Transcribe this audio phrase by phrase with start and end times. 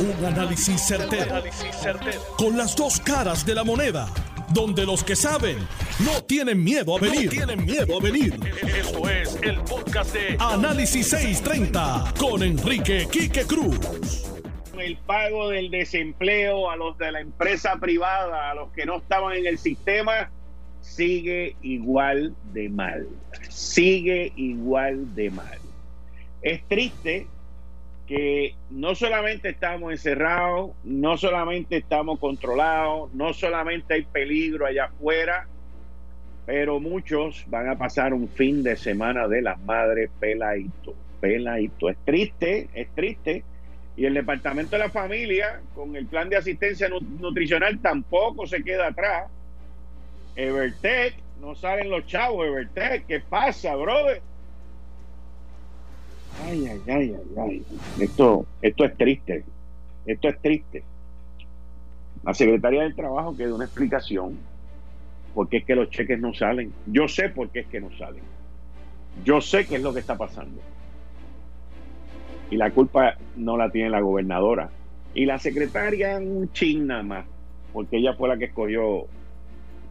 [0.00, 1.42] Un análisis certero,
[2.36, 4.08] Con las dos caras de la moneda.
[4.54, 5.58] Donde los que saben
[5.98, 7.30] no tienen miedo a venir.
[7.30, 8.38] tienen miedo a venir.
[8.62, 13.76] Esto es el podcast de Análisis 630 con Enrique Quique Cruz.
[14.78, 19.34] El pago del desempleo a los de la empresa privada, a los que no estaban
[19.34, 20.30] en el sistema,
[20.80, 23.08] sigue igual de mal.
[23.48, 25.58] Sigue igual de mal.
[26.40, 27.26] Es triste
[28.08, 35.46] que no solamente estamos encerrados, no solamente estamos controlados, no solamente hay peligro allá afuera,
[36.46, 41.90] pero muchos van a pasar un fin de semana de las madres peladito, peladito.
[41.90, 43.44] Es triste, es triste.
[43.94, 48.86] Y el Departamento de la Familia, con el plan de asistencia nutricional, tampoco se queda
[48.86, 49.30] atrás.
[50.34, 54.22] Evertech, no salen los chavos, Evertech, ¿qué pasa, brother?
[56.44, 57.64] Ay, ay, ay, ay, ay.
[57.98, 59.44] Esto, esto es triste.
[60.06, 60.82] Esto es triste.
[62.24, 64.38] La Secretaría del Trabajo que una explicación
[65.34, 66.72] por qué es que los cheques no salen.
[66.86, 68.22] Yo sé por qué es que no salen.
[69.24, 70.60] Yo sé qué es lo que está pasando.
[72.50, 74.70] Y la culpa no la tiene la gobernadora.
[75.14, 77.26] Y la secretaria un ching nada más,
[77.72, 79.06] porque ella fue la que escogió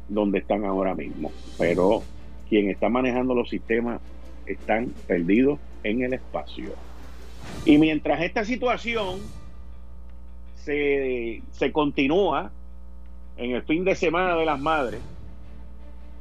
[0.09, 1.31] donde están ahora mismo.
[1.57, 2.03] Pero
[2.49, 4.01] quien está manejando los sistemas
[4.45, 6.73] están perdidos en el espacio.
[7.65, 9.19] Y mientras esta situación
[10.55, 12.51] se, se continúa
[13.37, 15.01] en el fin de semana de las madres,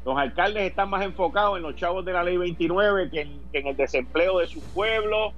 [0.05, 3.77] los alcaldes están más enfocados en los chavos de la ley 29 que en, el
[3.77, 5.33] desempleo de su pueblo.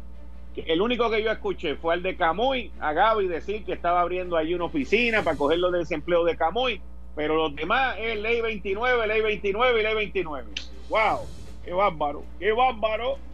[0.57, 4.37] El único que yo escuché fue el de Camuy, a Gaby decir que estaba abriendo
[4.37, 6.83] ahí una oficina para coger los de desempleo de Camuy,
[7.17, 10.47] pero los demás es ley 29, ley 29 y ley 29.
[10.91, 11.21] ¡Wow!
[11.65, 12.25] ¡Qué bárbaro!
[12.39, 13.28] ¡Qué bárbaro!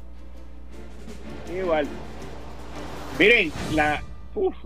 [1.53, 1.87] Igual.
[3.19, 4.03] Miren, la,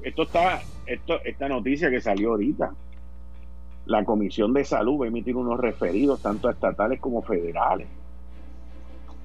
[0.03, 2.73] esto está, esta noticia que salió ahorita.
[3.87, 7.89] La Comisión de Salud va a emitir unos referidos, tanto estatales como federales.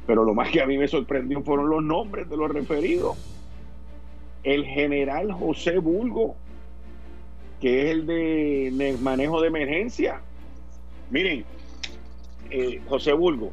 [0.08, 3.18] Pero lo más que a mí me sorprendió fueron los nombres de los referidos.
[4.44, 6.36] El general José Bulgo,
[7.62, 10.22] que es el de manejo de emergencia.
[11.10, 11.46] Miren,
[12.50, 13.52] eh, José Bulgo,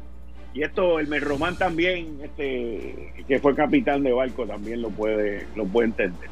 [0.53, 5.65] y esto el Merromán también, este, que fue capitán de barco, también lo puede, lo
[5.65, 6.29] puede entender.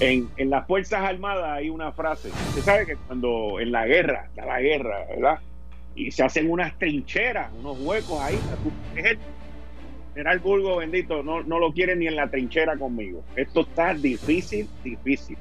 [0.00, 2.28] En, en las Fuerzas Armadas hay una frase.
[2.48, 5.38] Usted sabe que cuando en la guerra, da la guerra, ¿verdad?
[5.94, 8.38] Y se hacen unas trincheras, unos huecos ahí.
[10.12, 13.22] General Burgo, bendito, no, no lo quiere ni en la trinchera conmigo.
[13.34, 15.36] Esto está difícil, difícil.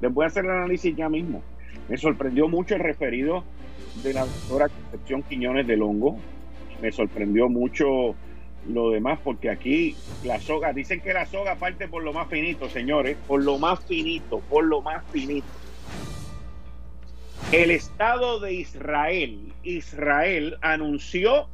[0.00, 1.42] Les voy a hacer el análisis ya mismo.
[1.88, 3.44] Me sorprendió mucho el referido
[4.02, 6.18] de la doctora Concepción Quiñones del Hongo,
[6.80, 8.14] me sorprendió mucho
[8.68, 12.68] lo demás, porque aquí la soga, dicen que la soga parte por lo más finito,
[12.68, 15.46] señores, por lo más finito, por lo más finito.
[17.52, 21.48] El Estado de Israel, Israel anunció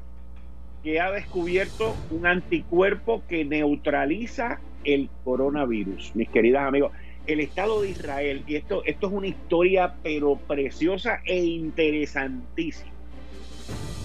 [0.82, 6.16] que ha descubierto un anticuerpo que neutraliza el coronavirus.
[6.16, 6.92] Mis queridas amigos,
[7.26, 12.90] el Estado de Israel, y esto, esto es una historia pero preciosa e interesantísima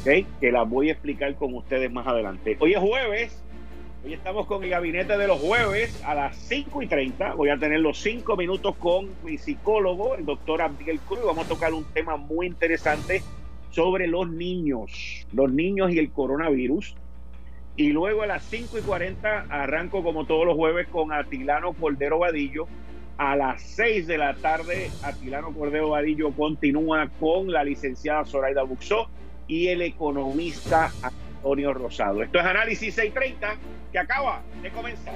[0.03, 2.55] que la voy a explicar con ustedes más adelante.
[2.59, 3.43] Hoy es jueves,
[4.05, 7.33] hoy estamos con el gabinete de los jueves a las 5 y 30.
[7.33, 11.19] Voy a tener los 5 minutos con mi psicólogo, el doctor Miguel Cruz.
[11.25, 13.21] Vamos a tocar un tema muy interesante
[13.71, 16.95] sobre los niños, los niños y el coronavirus.
[17.75, 22.19] Y luego a las 5 y 40 arranco como todos los jueves con Atilano Cordero
[22.19, 22.67] Vadillo.
[23.17, 29.09] A las 6 de la tarde, Atilano Cordero Vadillo continúa con la licenciada Zoraida Buxó
[29.47, 32.23] y el economista Antonio Rosado.
[32.23, 33.55] Esto es Análisis 630
[33.91, 35.15] que acaba de comenzar.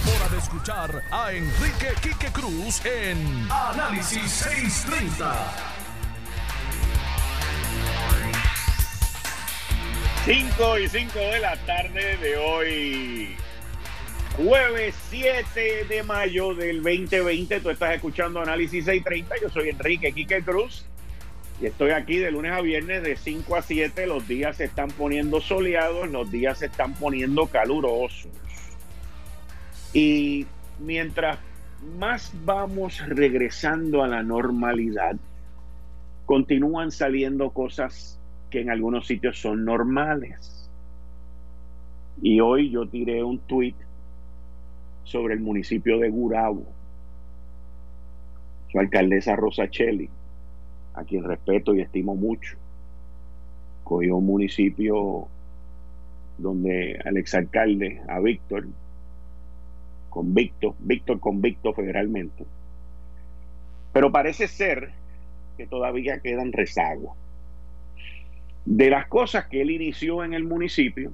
[0.00, 5.52] hora de escuchar a Enrique Quique Cruz en Análisis 630.
[10.24, 13.36] 5 y 5 de la tarde de hoy,
[14.36, 20.42] Jueves 7 de mayo del 2020, tú estás escuchando Análisis 630, yo soy Enrique Quique
[20.42, 20.86] Cruz
[21.60, 24.90] y estoy aquí de lunes a viernes de 5 a 7, los días se están
[24.92, 28.30] poniendo soleados, los días se están poniendo calurosos.
[29.92, 30.46] Y
[30.80, 31.38] mientras
[31.98, 35.16] más vamos regresando a la normalidad,
[36.24, 38.18] continúan saliendo cosas
[38.50, 40.70] que en algunos sitios son normales.
[42.22, 43.74] Y hoy yo tiré un tweet
[45.04, 46.64] sobre el municipio de Gurabo.
[48.70, 50.08] Su alcaldesa Rosa Cheli,
[50.94, 52.56] a quien respeto y estimo mucho,
[53.84, 55.28] cogió un municipio
[56.38, 58.66] donde al exalcalde, a Víctor,
[60.12, 62.44] convicto, Víctor convicto federalmente.
[63.94, 64.92] Pero parece ser
[65.56, 67.16] que todavía quedan rezagos.
[68.66, 71.12] De las cosas que él inició en el municipio,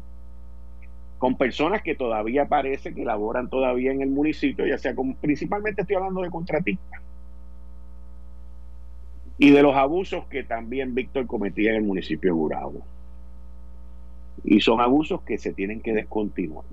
[1.18, 5.82] con personas que todavía parece que laboran todavía en el municipio, ya sea como, principalmente
[5.82, 7.00] estoy hablando de contratistas.
[9.38, 12.82] Y de los abusos que también Víctor cometía en el municipio de Gurabo.
[14.42, 16.64] Y son abusos que se tienen que descontinuar.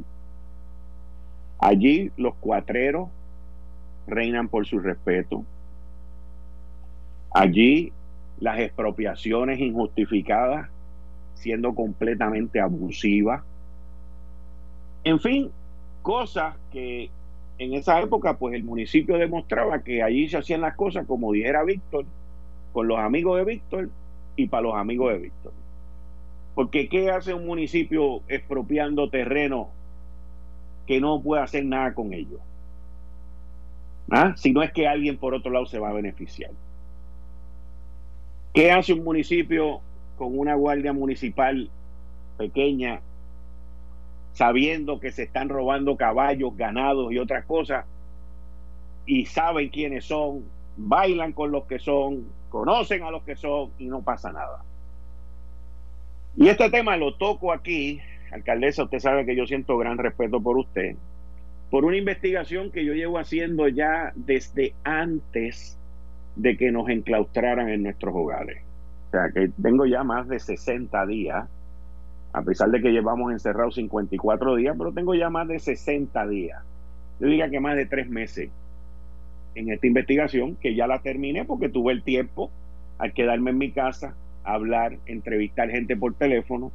[1.60, 3.10] Allí los cuatreros
[4.08, 5.44] reinan por su respeto.
[7.32, 7.92] Allí
[8.40, 10.70] las expropiaciones injustificadas
[11.36, 13.44] siendo completamente abusivas
[15.06, 15.52] en fin,
[16.02, 17.12] cosas que
[17.60, 21.64] en esa época pues el municipio demostraba que allí se hacían las cosas como dijera
[21.64, 22.06] Víctor,
[22.74, 23.90] con los amigos de Víctor
[24.36, 25.54] y para los amigos de Víctor.
[26.56, 29.70] Porque ¿qué hace un municipio expropiando terreno
[30.86, 32.40] que no puede hacer nada con ellos?
[34.12, 34.34] ¿Ah?
[34.38, 36.52] Si no es que alguien por otro lado se va a beneficiar.
[38.54, 39.82] ¿Qué hace un municipio
[40.18, 41.70] con una guardia municipal
[42.38, 43.02] pequeña
[44.36, 47.86] sabiendo que se están robando caballos, ganados y otras cosas,
[49.06, 50.44] y saben quiénes son,
[50.76, 54.62] bailan con los que son, conocen a los que son y no pasa nada.
[56.36, 60.58] Y este tema lo toco aquí, alcaldesa, usted sabe que yo siento gran respeto por
[60.58, 60.96] usted,
[61.70, 65.78] por una investigación que yo llevo haciendo ya desde antes
[66.36, 68.62] de que nos enclaustraran en nuestros hogares.
[69.08, 71.46] O sea, que tengo ya más de 60 días
[72.36, 76.62] a pesar de que llevamos encerrados 54 días, pero tengo ya más de 60 días.
[77.18, 78.50] Yo diría que más de tres meses
[79.56, 82.52] en esta investigación, que ya la terminé porque tuve el tiempo
[82.98, 86.74] al quedarme en mi casa, hablar, entrevistar gente por teléfono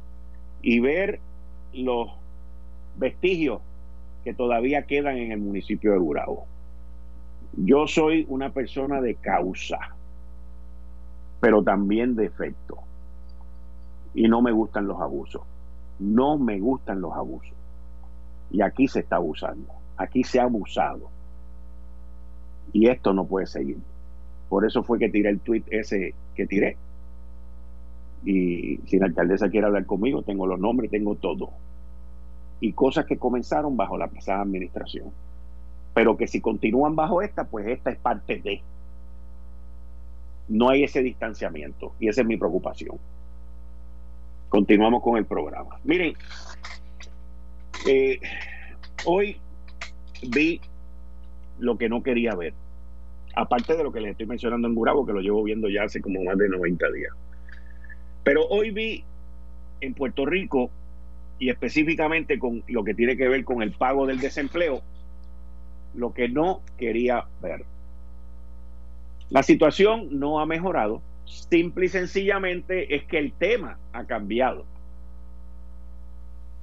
[0.63, 1.19] y ver
[1.73, 2.09] los
[2.97, 3.61] vestigios
[4.23, 6.45] que todavía quedan en el municipio de Gurabo.
[7.57, 9.79] Yo soy una persona de causa,
[11.39, 12.77] pero también de efecto.
[14.13, 15.41] Y no me gustan los abusos.
[15.99, 17.53] No me gustan los abusos.
[18.51, 19.71] Y aquí se está abusando.
[19.97, 21.09] Aquí se ha abusado.
[22.73, 23.77] Y esto no puede seguir.
[24.49, 26.77] Por eso fue que tiré el tweet ese que tiré.
[28.23, 31.49] Y si la alcaldesa quiere hablar conmigo, tengo los nombres, tengo todo.
[32.59, 35.11] Y cosas que comenzaron bajo la pasada administración.
[35.93, 38.61] Pero que si continúan bajo esta, pues esta es parte de.
[40.47, 41.93] No hay ese distanciamiento.
[41.99, 42.97] Y esa es mi preocupación.
[44.49, 45.79] Continuamos con el programa.
[45.83, 46.13] Miren,
[47.87, 48.19] eh,
[49.05, 49.37] hoy
[50.29, 50.61] vi
[51.59, 52.53] lo que no quería ver.
[53.35, 56.01] Aparte de lo que les estoy mencionando en Gurabo, que lo llevo viendo ya hace
[56.01, 57.13] como más de 90 días.
[58.23, 59.03] Pero hoy vi
[59.81, 60.69] en Puerto Rico,
[61.39, 64.83] y específicamente con lo que tiene que ver con el pago del desempleo,
[65.95, 67.65] lo que no quería ver.
[69.31, 74.65] La situación no ha mejorado simple y sencillamente es que el tema ha cambiado.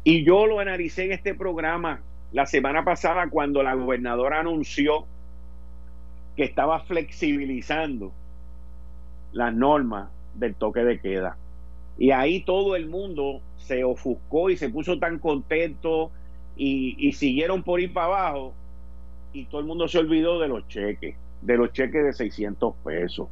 [0.04, 2.00] Y yo lo analicé en este programa
[2.30, 5.06] la semana pasada cuando la gobernadora anunció
[6.36, 8.12] que estaba flexibilizando
[9.32, 11.36] las normas del toque de queda.
[11.98, 16.10] Y ahí todo el mundo se ofuscó y se puso tan contento
[16.56, 18.54] y, siguieron por ir para abajo
[19.32, 23.28] y todo el mundo se olvidó de los cheques, de los cheques de 600 pesos.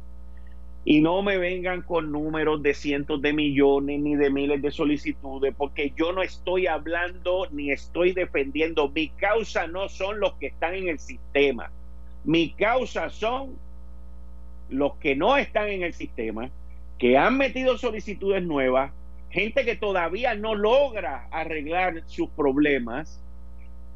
[0.85, 5.53] Y no me vengan con números de cientos de millones ni de miles de solicitudes,
[5.57, 8.89] porque yo no estoy hablando ni estoy defendiendo.
[8.89, 11.71] Mi causa no son los que están en el sistema.
[12.23, 13.57] Mi causa son
[14.69, 16.49] los que no están en el sistema,
[16.97, 18.91] que han metido solicitudes nuevas,
[19.29, 23.21] gente que todavía no logra arreglar sus problemas,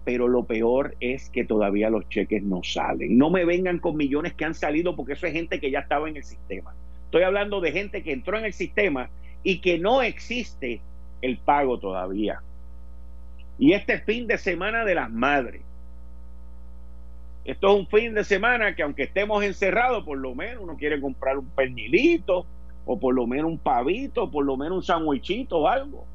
[0.04, 3.18] pero lo peor es que todavía los cheques no salen.
[3.18, 6.10] No me vengan con millones que han salido porque eso es gente que ya estaba
[6.10, 6.74] en el sistema.
[7.06, 9.10] Estoy hablando de gente que entró en el sistema
[9.44, 10.82] y que no existe
[11.22, 12.42] el pago todavía.
[13.60, 15.62] Y este fin de semana de las madres.
[17.44, 21.02] Esto es un fin de semana que aunque estemos encerrados, por lo menos uno quiere
[21.02, 22.46] comprar un pernilito,
[22.86, 26.06] o por lo menos un pavito, o por lo menos un sandwichito o algo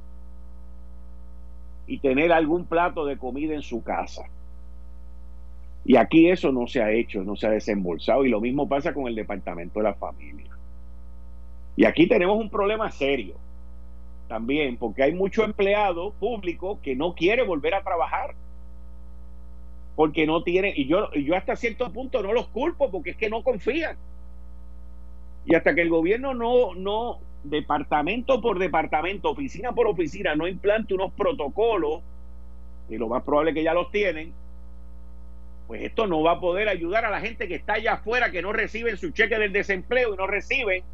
[1.87, 4.25] y tener algún plato de comida en su casa.
[5.85, 8.25] Y aquí eso no se ha hecho, no se ha desembolsado.
[8.25, 10.51] Y lo mismo pasa con el Departamento de la Familia.
[11.77, 13.37] Y aquí tenemos un problema serio
[14.27, 18.35] también, porque hay mucho empleado público que no quiere volver a trabajar.
[19.95, 23.31] Porque no tiene, y yo, yo hasta cierto punto no los culpo, porque es que
[23.31, 23.97] no confían.
[25.47, 30.95] Y hasta que el gobierno no, no, departamento por departamento, oficina por oficina, no implante
[30.95, 32.03] unos protocolos,
[32.89, 34.33] y lo más probable que ya los tienen,
[35.67, 38.43] pues esto no va a poder ayudar a la gente que está allá afuera, que
[38.43, 40.85] no reciben su cheque del desempleo y no reciben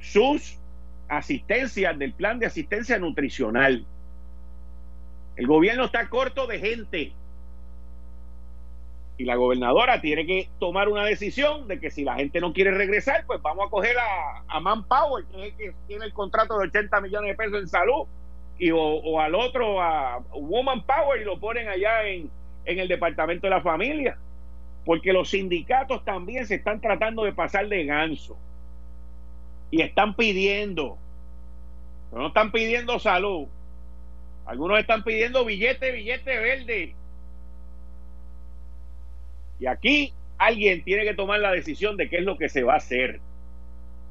[0.00, 0.58] sus
[1.08, 3.84] asistencias del plan de asistencia nutricional.
[5.36, 7.12] El gobierno está corto de gente.
[9.16, 12.72] Y la gobernadora tiene que tomar una decisión de que si la gente no quiere
[12.72, 16.58] regresar, pues vamos a coger a, a Manpower, que es el que tiene el contrato
[16.58, 18.06] de 80 millones de pesos en salud,
[18.58, 22.30] y o, al otro, a Woman Power, y lo ponen allá en,
[22.64, 24.16] en el Departamento de la Familia.
[24.84, 28.36] Porque los sindicatos también se están tratando de pasar de ganso.
[29.70, 30.98] Y están pidiendo,
[32.12, 33.46] no están pidiendo salud.
[34.44, 36.94] Algunos están pidiendo billete, billete verde
[39.58, 42.74] y aquí alguien tiene que tomar la decisión de qué es lo que se va
[42.74, 43.20] a hacer.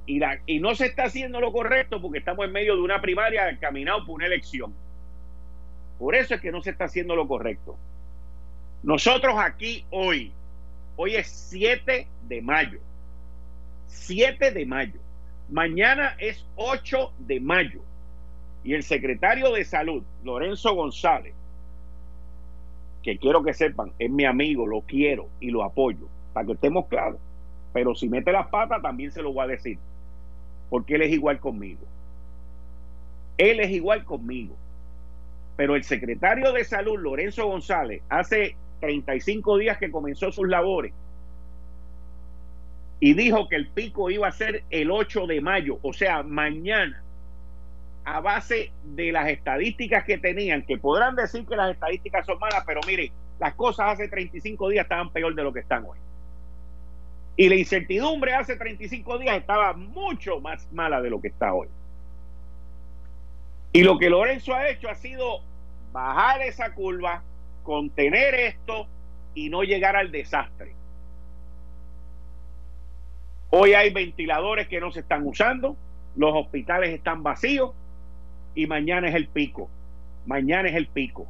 [0.06, 3.02] Y, la, y no se está haciendo lo correcto porque estamos en medio de una
[3.02, 4.74] primaria caminado por una elección.
[5.98, 7.78] Por eso es que no se está haciendo lo correcto.
[8.84, 10.34] Nosotros aquí hoy,
[10.98, 12.80] hoy es 7 de mayo.
[13.88, 15.00] 7 de mayo.
[15.50, 17.82] Mañana es 8 de mayo.
[18.64, 21.34] Y el secretario de salud, Lorenzo González,
[23.04, 26.88] que quiero que sepan, es mi amigo, lo quiero y lo apoyo, para que estemos
[26.88, 27.20] claros.
[27.74, 29.78] Pero si mete las patas, también se lo voy a decir,
[30.70, 31.82] porque él es igual conmigo.
[33.38, 34.56] Él es igual conmigo.
[35.58, 40.94] Pero el secretario de salud, Lorenzo González, hace 35 días que comenzó sus labores
[43.00, 47.03] y dijo que el pico iba a ser el 8 de mayo, o sea, mañana
[48.06, 52.64] a base de las estadísticas que tenían, que podrán decir que las estadísticas son malas,
[52.66, 55.98] pero mire, las cosas hace 35 días estaban peor de lo que están hoy.
[57.36, 61.68] Y la incertidumbre hace 35 días estaba mucho más mala de lo que está hoy.
[63.72, 65.42] Y lo que Lorenzo ha hecho ha sido
[65.92, 67.24] bajar esa curva,
[67.64, 68.88] contener esto
[69.34, 70.76] y no llegar al desastre.
[73.50, 75.76] Hoy hay ventiladores que no se están usando,
[76.16, 77.74] los hospitales están vacíos,
[78.56, 79.70] y mañana es el pico.
[80.26, 81.28] Mañana es el pico.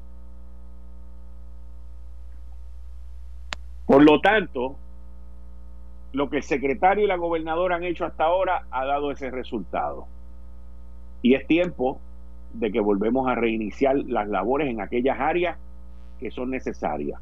[3.85, 4.77] Por lo tanto,
[6.13, 10.07] lo que el secretario y la gobernadora han hecho hasta ahora ha dado ese resultado.
[11.21, 11.99] Y es tiempo
[12.53, 15.57] de que volvemos a reiniciar las labores en aquellas áreas
[16.19, 17.19] que son necesarias.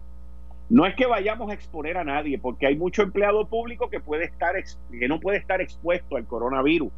[0.70, 4.26] No es que vayamos a exponer a nadie, porque hay mucho empleado público que puede
[4.26, 4.56] estar
[4.92, 6.92] que no puede estar expuesto al coronavirus,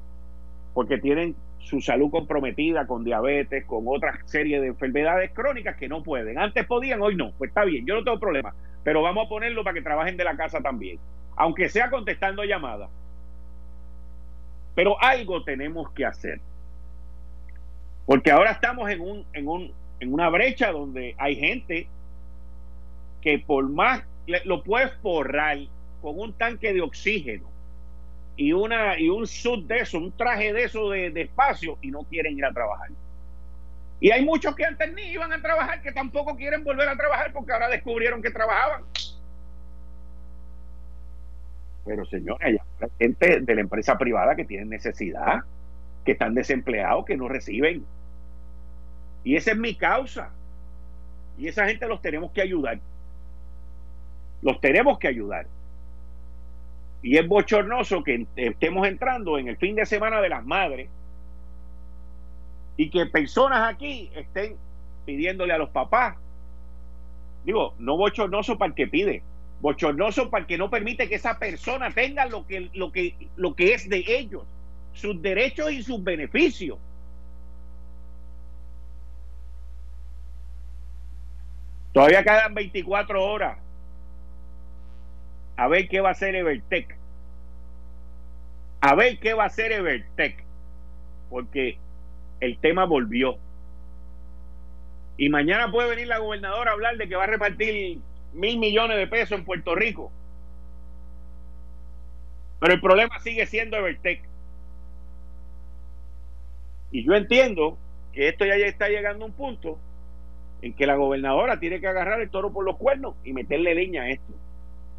[0.74, 6.04] porque tienen su salud comprometida con diabetes, con otra serie de enfermedades crónicas que no
[6.04, 6.38] pueden.
[6.38, 7.32] Antes podían, hoy no.
[7.38, 8.54] Pues está bien, yo no tengo problema.
[8.84, 11.00] Pero vamos a ponerlo para que trabajen de la casa también.
[11.38, 12.90] Aunque sea contestando llamadas.
[14.76, 16.42] Pero algo tenemos que hacer.
[18.06, 21.88] Porque ahora estamos en, un, en, un, en una brecha donde hay gente
[23.22, 24.04] que por más
[24.44, 25.58] lo puedes forrar
[26.02, 27.53] con un tanque de oxígeno
[28.36, 32.04] y una y un suit de eso, un traje de eso de, espacio y no
[32.04, 32.90] quieren ir a trabajar.
[34.00, 37.32] Y hay muchos que antes ni iban a trabajar que tampoco quieren volver a trabajar
[37.32, 38.84] porque ahora descubrieron que trabajaban.
[41.86, 42.58] Pero señores, hay
[43.00, 45.42] gente de la empresa privada que tienen necesidad,
[46.06, 47.86] que están desempleados, que no reciben.
[49.24, 50.32] Y esa es mi causa.
[51.38, 52.80] Y esa gente los tenemos que ayudar.
[54.42, 55.48] Los tenemos que ayudar.
[57.04, 60.90] Y es bochornoso que estemos entrando en el fin de semana de las madres
[62.78, 64.56] y que personas aquí estén
[65.06, 66.16] pidiéndole a los papás.
[67.44, 69.22] Digo, no bochornoso para el que pide,
[69.60, 73.54] bochornoso para el que no permite que esa persona tenga lo que, lo que, lo
[73.54, 74.44] que es de ellos,
[74.94, 76.80] sus derechos y sus beneficios.
[81.92, 83.58] Todavía quedan 24 horas
[85.64, 86.98] a ver qué va a hacer Evertec.
[88.82, 90.44] A ver qué va a hacer Evertec.
[91.30, 91.78] Porque
[92.42, 93.38] el tema volvió.
[95.16, 98.00] Y mañana puede venir la gobernadora a hablar de que va a repartir
[98.34, 100.12] mil millones de pesos en Puerto Rico.
[102.60, 104.22] Pero el problema sigue siendo Evertec.
[106.92, 107.78] Y yo entiendo
[108.12, 109.80] que esto ya está llegando a un punto
[110.62, 114.04] en que la gobernadora tiene que agarrar el toro por los cuernos y meterle leña
[114.04, 114.34] a esto.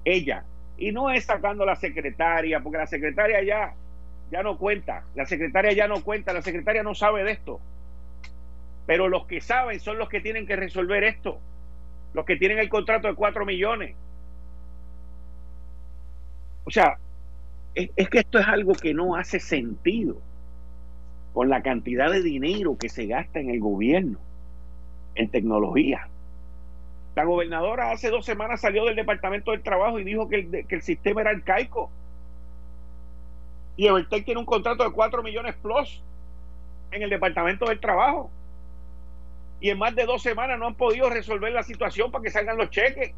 [0.05, 0.45] Ella.
[0.77, 3.75] Y no es sacando a la secretaria, porque la secretaria ya,
[4.31, 5.05] ya no cuenta.
[5.15, 7.61] La secretaria ya no cuenta, la secretaria no sabe de esto.
[8.87, 11.41] Pero los que saben son los que tienen que resolver esto.
[12.13, 13.97] Los que tienen el contrato de 4 millones.
[16.65, 16.99] O sea,
[17.75, 20.23] es, es que esto es algo que no hace sentido
[21.33, 24.19] con la cantidad de dinero que se gasta en el gobierno
[25.15, 26.09] en tecnología.
[27.15, 30.75] La gobernadora hace dos semanas salió del Departamento del Trabajo y dijo que el, que
[30.75, 31.91] el sistema era arcaico.
[33.77, 36.03] Y Evertech tiene un contrato de 4 millones plus
[36.91, 38.31] en el Departamento del Trabajo.
[39.61, 42.57] Y en más de dos semanas no han podido resolver la situación para que salgan
[42.57, 43.15] los cheques.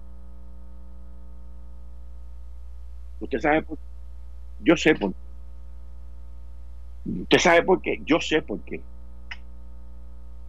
[3.21, 3.83] Usted sabe por qué.
[4.61, 5.19] Yo sé por qué.
[7.23, 8.01] Usted sabe por qué.
[8.05, 8.81] Yo sé por qué.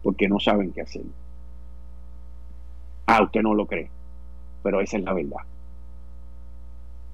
[0.02, 1.02] Porque no saben qué hacer.
[3.10, 3.90] Ah, usted no lo cree,
[4.62, 5.40] pero esa es la verdad.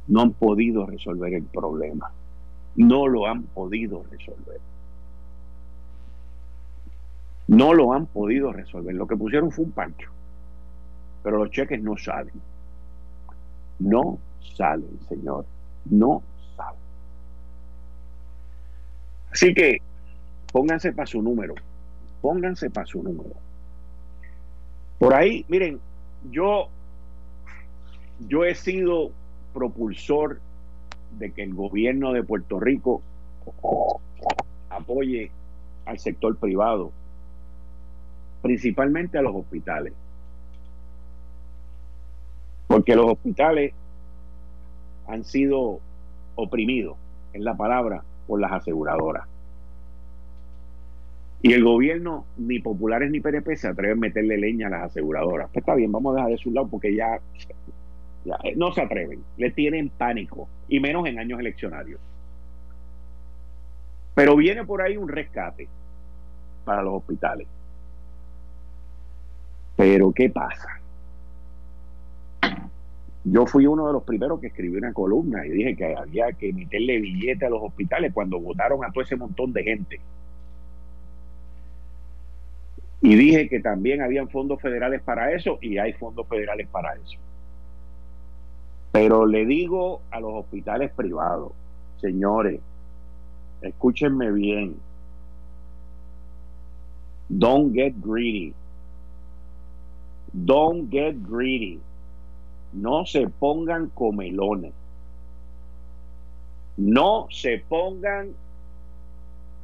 [0.09, 2.11] No han podido resolver el problema.
[2.75, 4.61] No lo han podido resolver.
[7.47, 8.93] No lo han podido resolver.
[8.93, 10.11] Lo que pusieron fue un pancho.
[11.23, 12.43] Pero los cheques no salen.
[13.79, 14.19] No
[14.57, 15.47] salen, señor.
[15.85, 16.25] No
[16.57, 16.81] salen.
[19.31, 19.79] Así que
[20.53, 21.55] pónganse para su número.
[22.21, 23.37] Pónganse para su número.
[24.99, 25.81] Por ahí, miren,
[26.31, 26.69] yo,
[28.29, 29.11] yo he sido
[29.53, 30.41] propulsor
[31.19, 33.03] de que el gobierno de Puerto Rico
[34.71, 35.31] apoye
[35.87, 36.93] al sector privado,
[38.43, 39.93] principalmente a los hospitales.
[42.67, 43.73] Porque los hospitales
[45.07, 45.81] han sido
[46.35, 46.97] oprimidos,
[47.33, 49.27] en la palabra, por las aseguradoras.
[51.45, 55.51] Y el gobierno, ni populares ni PNP, se atreven a meterle leña a las aseguradoras.
[55.53, 57.21] Pues está bien, vamos a dejar de su lado porque ya,
[58.25, 62.01] ya no se atreven, le tienen pánico, y menos en años eleccionarios.
[64.15, 65.69] Pero viene por ahí un rescate
[66.65, 67.47] para los hospitales.
[69.77, 70.81] Pero ¿qué pasa?
[73.25, 76.55] Yo fui uno de los primeros que escribí una columna y dije que había que
[76.55, 80.01] meterle billete a los hospitales cuando votaron a todo ese montón de gente
[83.05, 87.19] y dije que también habían fondos federales para eso y hay fondos federales para eso.
[88.93, 91.53] Pero le digo a los hospitales privados,
[92.01, 92.63] señores,
[93.61, 94.77] escúchenme bien.
[97.29, 98.55] Don't get greedy.
[100.33, 101.81] Don't get greedy.
[102.73, 104.73] No se pongan comelones.
[106.79, 108.31] No se pongan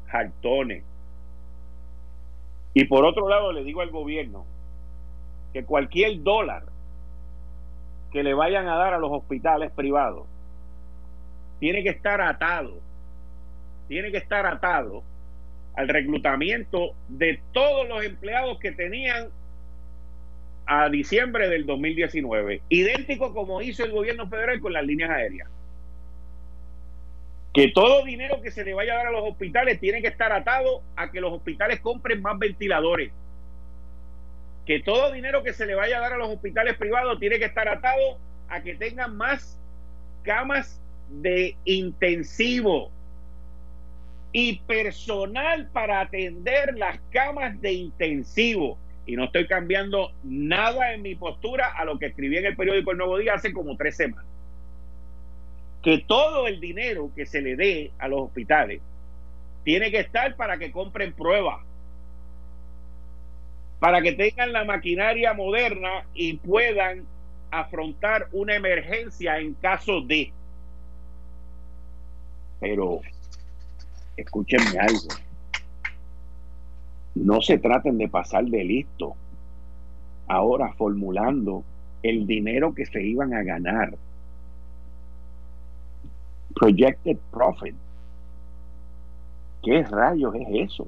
[0.08, 0.89] jartones.
[2.74, 4.46] Y por otro lado, le digo al gobierno
[5.52, 6.64] que cualquier dólar
[8.12, 10.26] que le vayan a dar a los hospitales privados
[11.58, 12.78] tiene que estar atado,
[13.88, 15.02] tiene que estar atado
[15.74, 19.28] al reclutamiento de todos los empleados que tenían
[20.66, 25.48] a diciembre del 2019, idéntico como hizo el gobierno federal con las líneas aéreas
[27.52, 30.32] que todo dinero que se le vaya a dar a los hospitales tiene que estar
[30.32, 33.12] atado a que los hospitales compren más ventiladores.
[34.66, 37.46] Que todo dinero que se le vaya a dar a los hospitales privados tiene que
[37.46, 39.58] estar atado a que tengan más
[40.22, 42.92] camas de intensivo
[44.32, 48.78] y personal para atender las camas de intensivo.
[49.06, 52.92] Y no estoy cambiando nada en mi postura a lo que escribí en el periódico
[52.92, 54.30] El Nuevo Día hace como tres semanas
[55.82, 58.80] que todo el dinero que se le dé a los hospitales
[59.64, 61.60] tiene que estar para que compren pruebas,
[63.78, 67.06] para que tengan la maquinaria moderna y puedan
[67.50, 70.32] afrontar una emergencia en caso de.
[72.60, 73.00] Pero
[74.16, 75.08] escúchenme algo.
[77.14, 79.16] No se traten de pasar de listo
[80.28, 81.64] ahora formulando
[82.02, 83.94] el dinero que se iban a ganar
[86.54, 87.74] projected profit.
[89.62, 90.86] ¿Qué rayos es eso?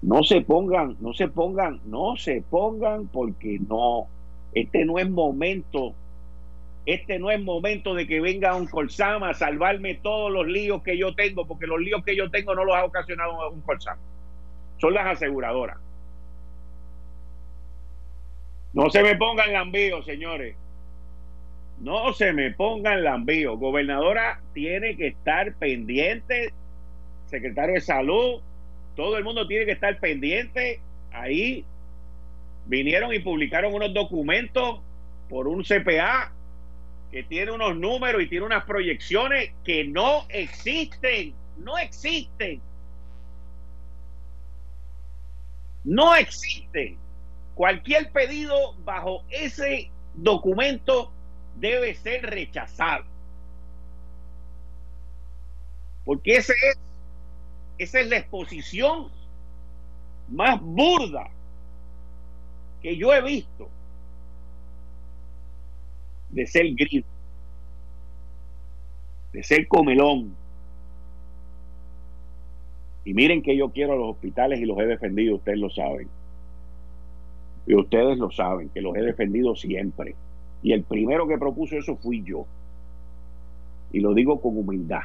[0.00, 4.06] No se pongan, no se pongan, no se pongan porque no,
[4.54, 5.92] este no es momento,
[6.86, 10.96] este no es momento de que venga un Colsama a salvarme todos los líos que
[10.96, 14.00] yo tengo, porque los líos que yo tengo no los ha ocasionado un Colsama,
[14.78, 15.78] son las aseguradoras.
[18.72, 20.56] No se me pongan lambíos, señores.
[21.80, 23.56] No se me pongan lambío.
[23.56, 26.52] Gobernadora tiene que estar pendiente.
[27.26, 28.40] Secretario de Salud,
[28.96, 30.80] todo el mundo tiene que estar pendiente
[31.12, 31.64] ahí
[32.68, 34.80] Vinieron y publicaron unos documentos
[35.30, 36.30] por un CPA
[37.10, 42.60] que tiene unos números y tiene unas proyecciones que no existen, no existen.
[45.82, 46.98] No existen.
[47.54, 51.10] Cualquier pedido bajo ese documento
[51.60, 53.04] debe ser rechazado.
[56.04, 56.78] Porque ese es,
[57.78, 59.08] esa es la exposición
[60.28, 61.30] más burda
[62.82, 63.68] que yo he visto
[66.30, 67.04] de ser gris,
[69.32, 70.34] de ser comelón.
[73.04, 76.08] Y miren que yo quiero a los hospitales y los he defendido, ustedes lo saben.
[77.66, 80.14] Y ustedes lo saben, que los he defendido siempre.
[80.62, 82.46] Y el primero que propuso eso fui yo.
[83.92, 85.02] Y lo digo con humildad.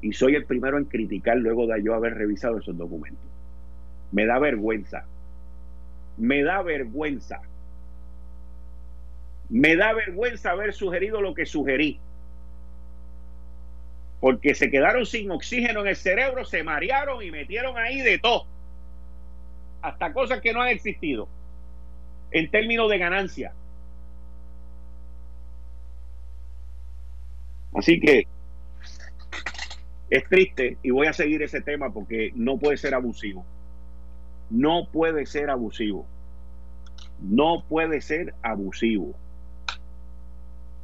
[0.00, 3.24] Y soy el primero en criticar luego de yo haber revisado esos documentos.
[4.12, 5.04] Me da vergüenza.
[6.16, 7.40] Me da vergüenza
[9.48, 11.98] me da vergüenza haber sugerido lo que sugerí.
[14.20, 18.46] Porque se quedaron sin oxígeno en el cerebro, se marearon y metieron ahí de todo.
[19.80, 21.28] Hasta cosas que no han existido.
[22.30, 23.52] En términos de ganancia.
[27.74, 28.26] Así que
[30.10, 33.44] es triste y voy a seguir ese tema porque no puede ser abusivo.
[34.50, 36.06] No puede ser abusivo.
[37.20, 39.14] No puede ser abusivo.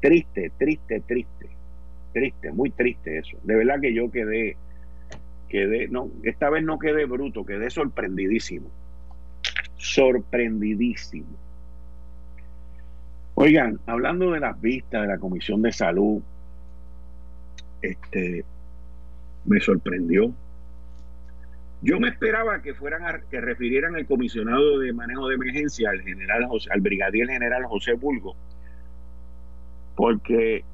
[0.01, 1.49] Triste, triste, triste,
[2.13, 3.39] triste, muy triste eso.
[3.43, 4.57] De verdad que yo quedé,
[5.49, 8.69] quedé, no, esta vez no quedé bruto, quedé sorprendidísimo.
[9.77, 11.45] Sorprendidísimo.
[13.37, 16.23] Oigan, hablando de las vistas de la Comisión de Salud,
[17.91, 18.45] este,
[19.45, 20.33] me sorprendió.
[21.83, 26.01] Yo me esperaba que fueran a, que refirieran al comisionado de manejo de emergencia, al
[26.01, 28.35] general al brigadier general José Bulgo,
[29.95, 30.65] porque,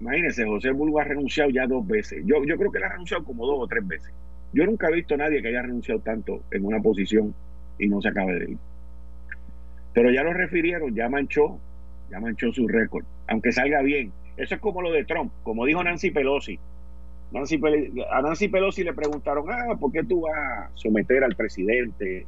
[0.00, 2.22] imagínense, José Bulgo ha renunciado ya dos veces.
[2.24, 4.12] Yo, yo creo que él ha renunciado como dos o tres veces.
[4.52, 7.34] Yo nunca he visto a nadie que haya renunciado tanto en una posición
[7.78, 8.58] y no se acabe de ir.
[9.94, 11.58] Pero ya lo refirieron, ya manchó,
[12.10, 14.12] ya manchó su récord, aunque salga bien.
[14.40, 16.58] Eso es como lo de Trump, como dijo Nancy Pelosi.
[17.30, 17.60] Nancy,
[18.10, 22.26] a Nancy Pelosi le preguntaron, ah, ¿por qué tú vas a someter al presidente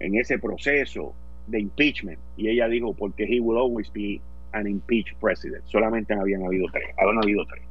[0.00, 1.14] en ese proceso
[1.46, 2.18] de impeachment?
[2.36, 4.20] Y ella dijo, porque he will always be
[4.52, 5.64] an impeached president.
[5.66, 6.88] Solamente habían habido tres.
[6.98, 7.62] Habían habido tres.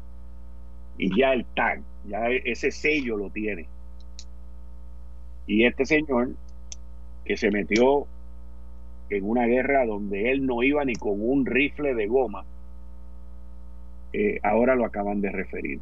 [0.97, 3.67] Y ya el tag, ya ese sello lo tiene.
[5.47, 6.29] Y este señor
[7.25, 8.07] que se metió
[9.09, 12.45] en una guerra donde él no iba ni con un rifle de goma,
[14.17, 15.81] eh, ahora lo acaban de referir.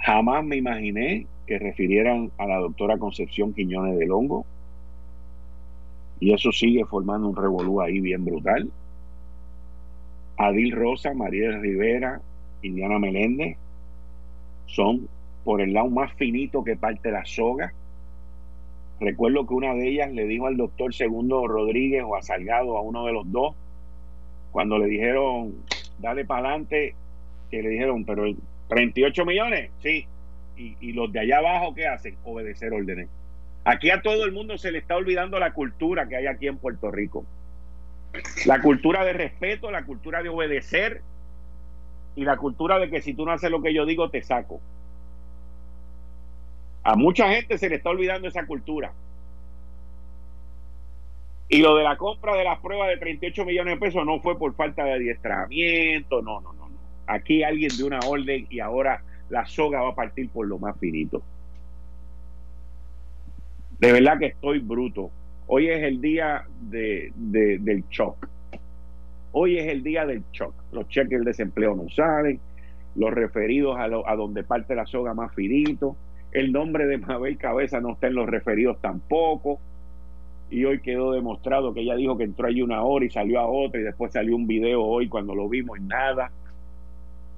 [0.00, 4.44] Jamás me imaginé que refirieran a la doctora Concepción Quiñones del Hongo.
[6.20, 8.70] Y eso sigue formando un revolú ahí bien brutal.
[10.36, 12.20] Adil Rosa, María Rivera
[12.60, 13.56] y Diana Meléndez
[14.66, 15.08] son
[15.42, 17.72] por el lado más finito que parte la soga.
[19.00, 22.82] Recuerdo que una de ellas le dijo al doctor Segundo Rodríguez o a Salgado, a
[22.82, 23.56] uno de los dos,
[24.52, 25.54] cuando le dijeron,
[25.98, 26.94] dale para adelante,
[27.52, 28.24] que le dijeron, pero
[28.68, 30.06] 38 millones, sí.
[30.56, 32.16] Y, y los de allá abajo, ¿qué hacen?
[32.24, 33.08] Obedecer órdenes.
[33.64, 36.56] Aquí a todo el mundo se le está olvidando la cultura que hay aquí en
[36.56, 37.24] Puerto Rico.
[38.46, 41.02] La cultura de respeto, la cultura de obedecer
[42.16, 44.60] y la cultura de que si tú no haces lo que yo digo, te saco.
[46.82, 48.92] A mucha gente se le está olvidando esa cultura.
[51.48, 54.38] Y lo de la compra de las pruebas de 38 millones de pesos no fue
[54.38, 56.61] por falta de adiestramiento, no, no, no, no.
[57.06, 60.78] Aquí alguien dio una orden y ahora la soga va a partir por lo más
[60.78, 61.22] finito.
[63.78, 65.10] De verdad que estoy bruto.
[65.46, 68.28] Hoy es el día de, del shock.
[69.32, 70.54] Hoy es el día del shock.
[70.72, 72.38] Los cheques del desempleo no salen,
[72.94, 75.96] los referidos a, a donde parte la soga más finito,
[76.32, 79.60] el nombre de Mabel Cabeza no está en los referidos tampoco.
[80.50, 83.46] Y hoy quedó demostrado que ella dijo que entró allí una hora y salió a
[83.46, 86.30] otra y después salió un video hoy cuando lo vimos y nada.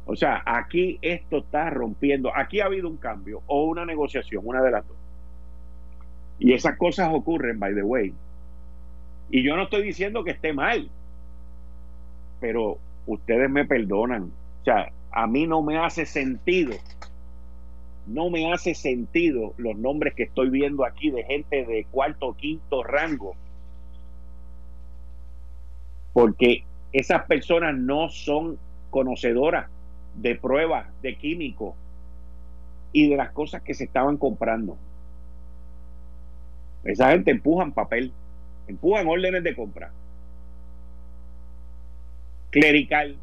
[0.06, 2.30] O sea, aquí esto está rompiendo.
[2.34, 4.96] Aquí ha habido un cambio o una negociación, una de las dos.
[6.38, 8.12] Y esas cosas ocurren, by the way.
[9.30, 10.90] Y yo no estoy diciendo que esté mal,
[12.40, 14.24] pero ustedes me perdonan.
[14.60, 16.74] O sea, a mí no me hace sentido,
[18.06, 22.82] no me hace sentido los nombres que estoy viendo aquí de gente de cuarto quinto
[22.82, 23.34] rango.
[26.12, 28.58] Porque esas personas no son
[28.90, 29.68] conocedoras
[30.14, 31.74] de pruebas de químicos
[32.92, 34.78] y de las cosas que se estaban comprando.
[36.84, 38.12] Esa gente empujan papel.
[38.68, 39.90] empujan órdenes de compra.
[42.50, 43.16] Clerical.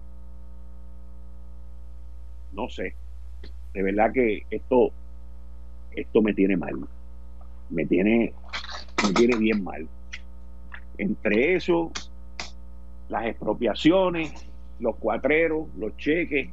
[2.52, 2.96] No sé.
[3.74, 4.92] De verdad que esto,
[5.92, 6.74] esto me tiene mal.
[7.70, 8.34] Me tiene,
[9.08, 9.88] me tiene bien mal.
[10.98, 11.92] Entre eso,
[13.08, 14.34] las expropiaciones,
[14.80, 16.50] los cuatreros, los cheques.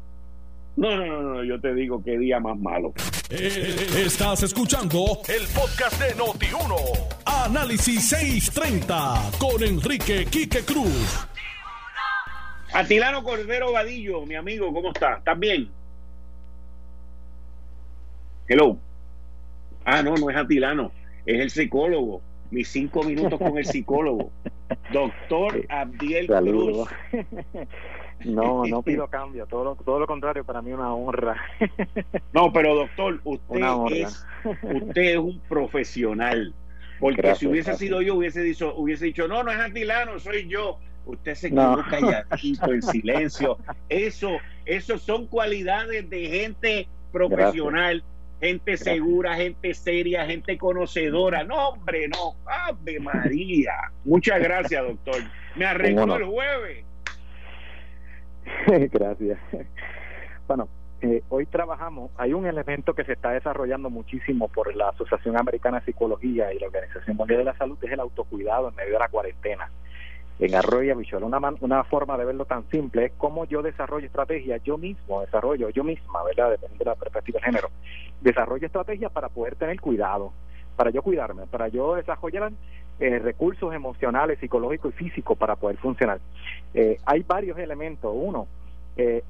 [0.78, 2.92] No, no, no, no, yo te digo qué día más malo.
[3.30, 7.16] Eh, estás escuchando el podcast de Noti1.
[7.26, 11.26] Análisis 630 con Enrique Quique Cruz.
[12.72, 15.18] Atilano Cordero Vadillo, mi amigo, ¿cómo estás?
[15.18, 15.68] ¿Estás bien?
[18.46, 18.78] Hello.
[19.84, 20.92] Ah, no, no es Atilano,
[21.26, 22.22] es el psicólogo.
[22.52, 24.30] Mis cinco minutos con el psicólogo.
[24.92, 26.88] Doctor Abdiel Cruz.
[28.24, 31.36] No, no pido cambio, todo lo, todo lo contrario, para mí una honra.
[32.32, 33.60] No, pero doctor, usted
[33.92, 36.54] es, usted es un profesional.
[37.00, 40.78] Porque si hubiese sido yo, hubiese dicho, hubiese dicho, no, no es Atilano, soy yo.
[41.06, 41.84] Usted se quedó no.
[41.88, 43.58] calladito, en silencio.
[43.88, 48.04] Eso, eso son cualidades de gente profesional,
[48.40, 51.44] gente segura, gente seria, gente conocedora.
[51.44, 52.34] No, hombre, no.
[52.46, 53.72] Ave María.
[54.04, 55.22] Muchas gracias, doctor.
[55.56, 56.84] Me arregló el jueves.
[58.92, 59.38] Gracias.
[60.46, 60.68] Bueno,
[61.00, 65.78] eh, hoy trabajamos, hay un elemento que se está desarrollando muchísimo por la Asociación Americana
[65.78, 68.98] de Psicología y la Organización Mundial de la Salud, es el autocuidado en medio de
[68.98, 69.70] la cuarentena.
[70.40, 74.62] En Arroyo Visual, una, una forma de verlo tan simple es cómo yo desarrollo estrategias,
[74.62, 76.50] yo mismo desarrollo, yo misma, ¿verdad?
[76.50, 77.70] Depende de la perspectiva de género,
[78.20, 80.32] desarrollo estrategias para poder tener cuidado,
[80.76, 82.52] para yo cuidarme, para yo desarrollar
[83.00, 86.18] eh, recursos emocionales, psicológicos y físicos para poder funcionar.
[86.74, 88.12] Eh, hay varios elementos.
[88.14, 88.48] Uno,
[88.96, 89.22] eh,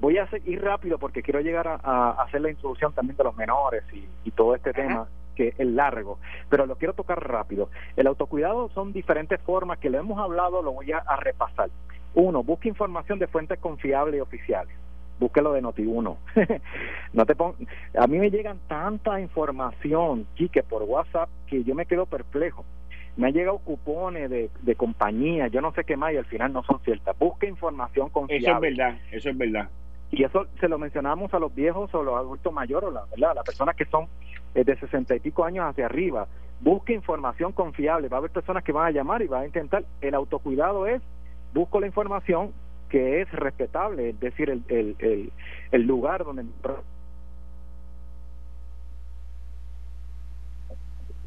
[0.00, 3.84] voy a ir rápido porque quiero llegar a, hacer la introducción también de los menores
[3.92, 6.18] y, todo este tema que es largo,
[6.50, 7.70] pero lo quiero tocar rápido.
[7.96, 11.70] El autocuidado son diferentes formas que lo hemos hablado, lo voy a, repasar.
[12.14, 14.74] Uno, busque información de fuentes confiables y oficiales.
[15.18, 16.16] Búsquelo de Noti1.
[17.14, 17.34] no te
[17.98, 22.66] a mí me llegan tanta información, Quique, por WhatsApp que yo me quedo perplejo.
[23.16, 26.52] Me han llegado cupones de, de compañía, yo no sé qué más, y al final
[26.52, 27.18] no son ciertas.
[27.18, 28.46] Busque información confiable.
[28.46, 29.70] Eso es verdad, eso es verdad.
[30.10, 33.34] Y eso se lo mencionamos a los viejos o los adultos mayores, la, ¿verdad?
[33.34, 34.06] Las personas que son
[34.54, 36.28] eh, de sesenta y pico años hacia arriba.
[36.60, 38.08] Busque información confiable.
[38.08, 39.84] Va a haber personas que van a llamar y van a intentar.
[40.00, 41.02] El autocuidado es,
[41.52, 42.52] busco la información
[42.88, 45.32] que es respetable, es decir, el, el, el,
[45.72, 46.44] el lugar donde...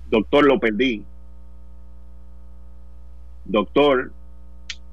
[0.09, 1.05] Doctor, lo perdí.
[3.49, 4.11] Doctor,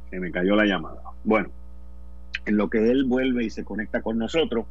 [0.09, 1.03] se me cayó la llamada.
[1.25, 1.51] Bueno,
[2.47, 4.65] en lo que él vuelve y se conecta con nosotros,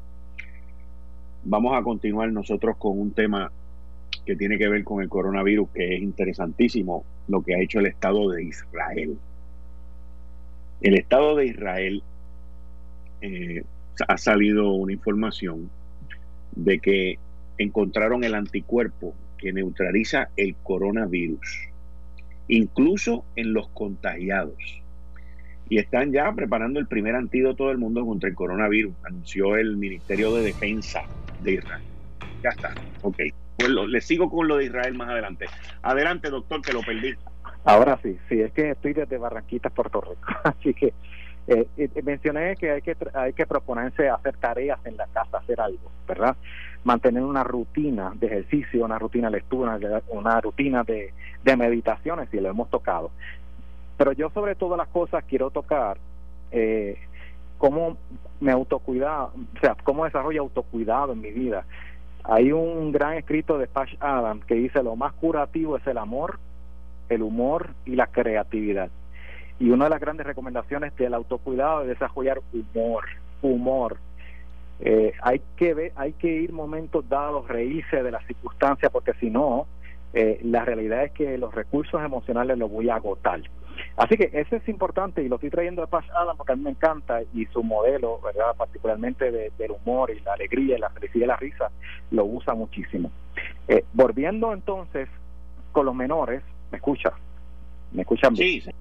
[1.43, 3.51] vamos a continuar nosotros con un tema
[4.25, 7.85] que tiene que ver con el coronavirus, que es interesantísimo lo que ha hecho el
[7.85, 9.19] Estado de Israel.
[10.81, 12.03] El Estado de Israel
[13.21, 13.63] eh,
[14.07, 15.69] ha salido una información
[16.55, 17.19] de que
[17.59, 21.69] encontraron el anticuerpo que neutraliza el coronavirus,
[22.47, 24.57] incluso en los contagiados
[25.69, 30.33] y están ya preparando el primer antídoto del mundo contra el coronavirus, anunció el Ministerio
[30.35, 31.01] de Defensa
[31.39, 31.83] de Israel.
[32.43, 33.17] Ya está, ok.
[33.57, 35.45] Pues le sigo con lo de Israel más adelante.
[35.81, 37.13] Adelante, doctor, que lo perdí.
[37.63, 40.93] Ahora sí, sí, es que estoy desde Barranquitas, Puerto Rico, así que
[41.47, 41.67] eh,
[42.03, 46.35] mencioné que hay que hay que proponerse hacer tareas en la casa, hacer algo, ¿verdad?
[46.83, 49.79] Mantener una rutina de ejercicio, una rutina de lectura,
[50.09, 53.11] una rutina de, de meditaciones, y lo hemos tocado.
[53.97, 55.97] Pero yo sobre todas las cosas quiero tocar
[56.51, 56.97] eh,
[57.57, 57.97] cómo
[58.39, 61.65] me autocuidado, o sea, cómo desarrollo autocuidado en mi vida.
[62.23, 66.39] Hay un gran escrito de Patch Adams que dice lo más curativo es el amor,
[67.09, 68.89] el humor y la creatividad.
[69.59, 73.05] Y una de las grandes recomendaciones del autocuidado es desarrollar humor,
[73.41, 73.97] humor.
[74.79, 79.29] Eh, hay que ver, hay que ir momentos dados, reírse de las circunstancias, porque si
[79.29, 79.67] no,
[80.13, 83.41] eh, la realidad es que los recursos emocionales los voy a agotar.
[83.97, 86.63] Así que eso es importante y lo estoy trayendo a Paz Adam porque a mí
[86.63, 88.55] me encanta y su modelo, ¿verdad?
[88.57, 91.71] Particularmente del humor y la alegría y la felicidad y la risa,
[92.11, 93.11] lo usa muchísimo.
[93.67, 95.09] Eh, volviendo entonces
[95.71, 96.41] con los menores,
[96.71, 97.11] ¿me escucha?
[97.91, 98.61] ¿Me escuchan bien?
[98.61, 98.71] Sí,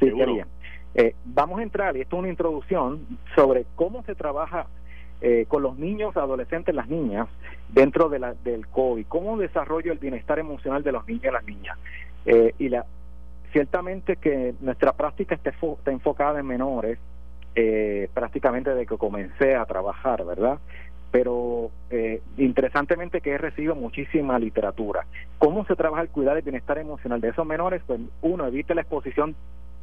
[0.00, 0.46] Sí, bien.
[0.94, 4.66] Eh, vamos a entrar, y esto es una introducción sobre cómo se trabaja
[5.20, 7.28] eh, con los niños, adolescentes, las niñas,
[7.68, 11.44] dentro de la, del COVID, cómo desarrollo el bienestar emocional de los niños y las
[11.44, 11.78] niñas.
[12.24, 12.86] Eh, y la,
[13.52, 16.98] ciertamente que nuestra práctica está, está enfocada en menores,
[17.54, 20.58] eh, prácticamente desde que comencé a trabajar, ¿verdad?
[21.10, 25.06] pero eh, interesantemente que he recibido muchísima literatura.
[25.38, 27.80] ¿Cómo se trabaja el cuidado y bienestar emocional de esos menores?
[27.86, 29.34] Pues uno, evite la exposición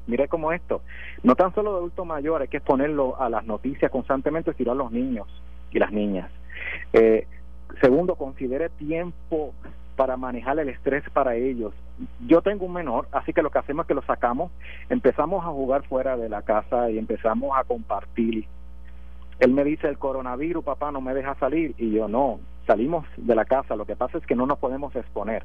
[0.07, 0.81] mire como esto,
[1.23, 4.75] no tan solo de adultos mayores, hay que exponerlo a las noticias constantemente, sino a
[4.75, 5.27] los niños
[5.71, 6.29] y las niñas.
[6.93, 7.27] Eh,
[7.81, 9.53] segundo, considere tiempo
[9.95, 11.73] para manejar el estrés para ellos.
[12.27, 14.51] Yo tengo un menor, así que lo que hacemos es que lo sacamos,
[14.89, 18.45] empezamos a jugar fuera de la casa y empezamos a compartir.
[19.39, 21.75] Él me dice, el coronavirus, papá, no me deja salir.
[21.77, 24.95] Y yo, no, salimos de la casa, lo que pasa es que no nos podemos
[24.95, 25.43] exponer.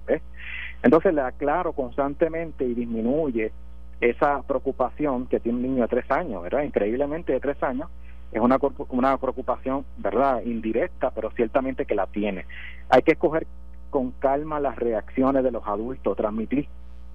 [0.83, 3.53] Entonces le aclaro constantemente y disminuye
[4.01, 6.63] esa preocupación que tiene un niño de tres años, ¿verdad?
[6.63, 7.89] Increíblemente de tres años,
[8.33, 8.59] es una,
[8.91, 10.43] una preocupación, ¿verdad?
[10.45, 12.45] Indirecta, pero ciertamente que la tiene.
[12.91, 13.47] Hay que escoger
[13.91, 16.69] con calma las reacciones de los adultos, transmitir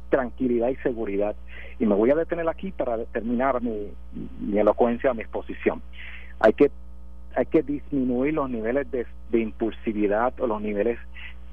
[0.10, 1.36] tranquilidad y seguridad.
[1.80, 3.92] Y me voy a detener aquí para terminar mi,
[4.40, 5.82] mi elocuencia, mi exposición.
[6.40, 6.72] Hay que,
[7.36, 11.00] hay que disminuir los niveles de, de impulsividad o los niveles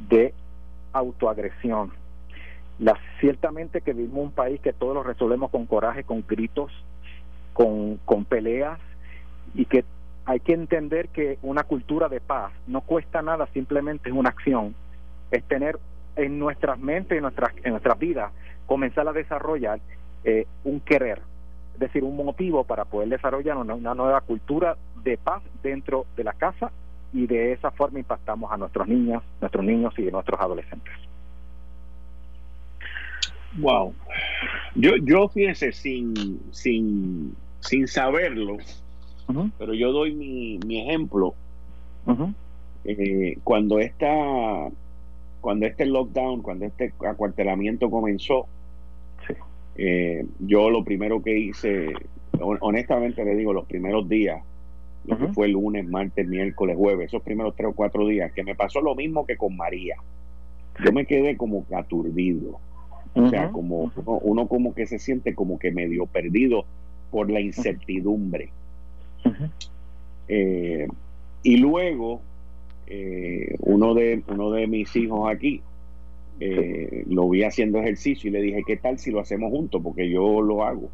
[0.09, 0.35] de
[0.93, 1.93] autoagresión
[2.81, 6.73] la, ciertamente que vivimos un país que todos lo resolvemos con coraje, con gritos,
[7.53, 8.81] con, con peleas
[9.55, 9.85] y que
[10.25, 14.75] hay que entender que una cultura de paz no cuesta nada, simplemente es una acción,
[15.31, 15.79] es tener
[16.17, 18.33] en nuestras mentes, en nuestras, en nuestras vidas,
[18.67, 19.81] comenzar a desarrollar
[20.25, 21.21] eh, un querer,
[21.75, 26.33] es decir, un motivo para poder desarrollar una, nueva cultura de paz dentro de la
[26.33, 26.71] casa
[27.13, 30.95] y de esa forma impactamos a nuestros niños, nuestros niños y nuestros adolescentes.
[33.59, 33.95] Wow.
[34.75, 38.59] Yo, yo fíjense, sin, sin, sin saberlo,
[39.59, 41.35] pero yo doy mi, mi ejemplo.
[42.85, 44.09] Eh, cuando esta
[45.41, 48.47] cuando este lockdown, cuando este acuartelamiento comenzó,
[49.77, 51.95] eh, yo lo primero que hice,
[52.39, 54.43] honestamente le digo, los primeros días,
[55.07, 58.55] lo que fue lunes, martes, miércoles, jueves, esos primeros tres o cuatro días, que me
[58.55, 59.97] pasó lo mismo que con María.
[60.85, 62.61] Yo me quedé como aturdido
[63.15, 63.91] o sea, como
[64.23, 66.65] uno, como que se siente como que medio perdido
[67.11, 68.51] por la incertidumbre.
[70.29, 70.87] Eh,
[71.43, 72.21] y luego,
[72.87, 75.61] eh, uno, de, uno de mis hijos aquí
[76.39, 79.81] eh, lo vi haciendo ejercicio y le dije, ¿qué tal si lo hacemos juntos?
[79.83, 80.89] Porque yo lo hago.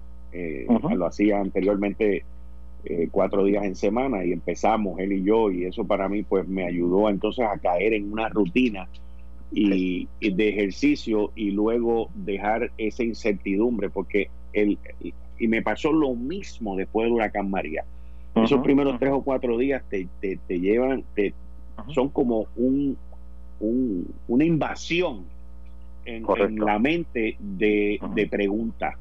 [0.94, 2.24] Lo hacía anteriormente
[3.10, 6.64] cuatro días en semana y empezamos él y yo y eso para mí pues me
[6.64, 8.86] ayudó entonces a caer en una rutina
[9.52, 14.78] y, de ejercicio y luego dejar esa incertidumbre, porque el,
[15.38, 17.84] y me pasó lo mismo después del huracán María.
[18.34, 21.32] Esos primeros tres o cuatro días te, te, llevan, te,
[21.94, 22.96] son como un,
[23.60, 25.24] un, una invasión
[26.04, 26.24] en,
[26.58, 28.94] la mente de, de preguntas.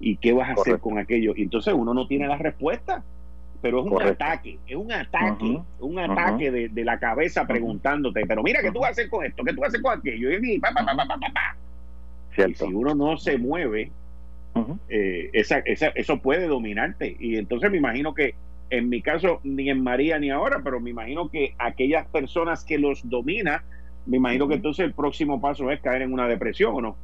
[0.00, 1.34] ¿Y qué vas a hacer con aquello?
[1.36, 3.02] Y entonces uno no tiene la respuesta
[3.60, 8.60] pero es un ataque, es un ataque, un ataque de, la cabeza preguntándote, pero mira,
[8.62, 9.44] ¿qué tú vas a hacer con esto?
[9.44, 10.30] ¿Qué tú vas a hacer con aquello?
[10.30, 10.60] Y,
[12.54, 13.90] si uno no se mueve,
[14.88, 17.16] eh, esa, esa, eso puede dominarte.
[17.18, 18.34] Y entonces me imagino que
[18.70, 22.78] en mi caso, ni en María ni ahora, pero me imagino que aquellas personas que
[22.78, 23.64] los domina,
[24.06, 26.96] me imagino que entonces el próximo paso es caer en una depresión o no.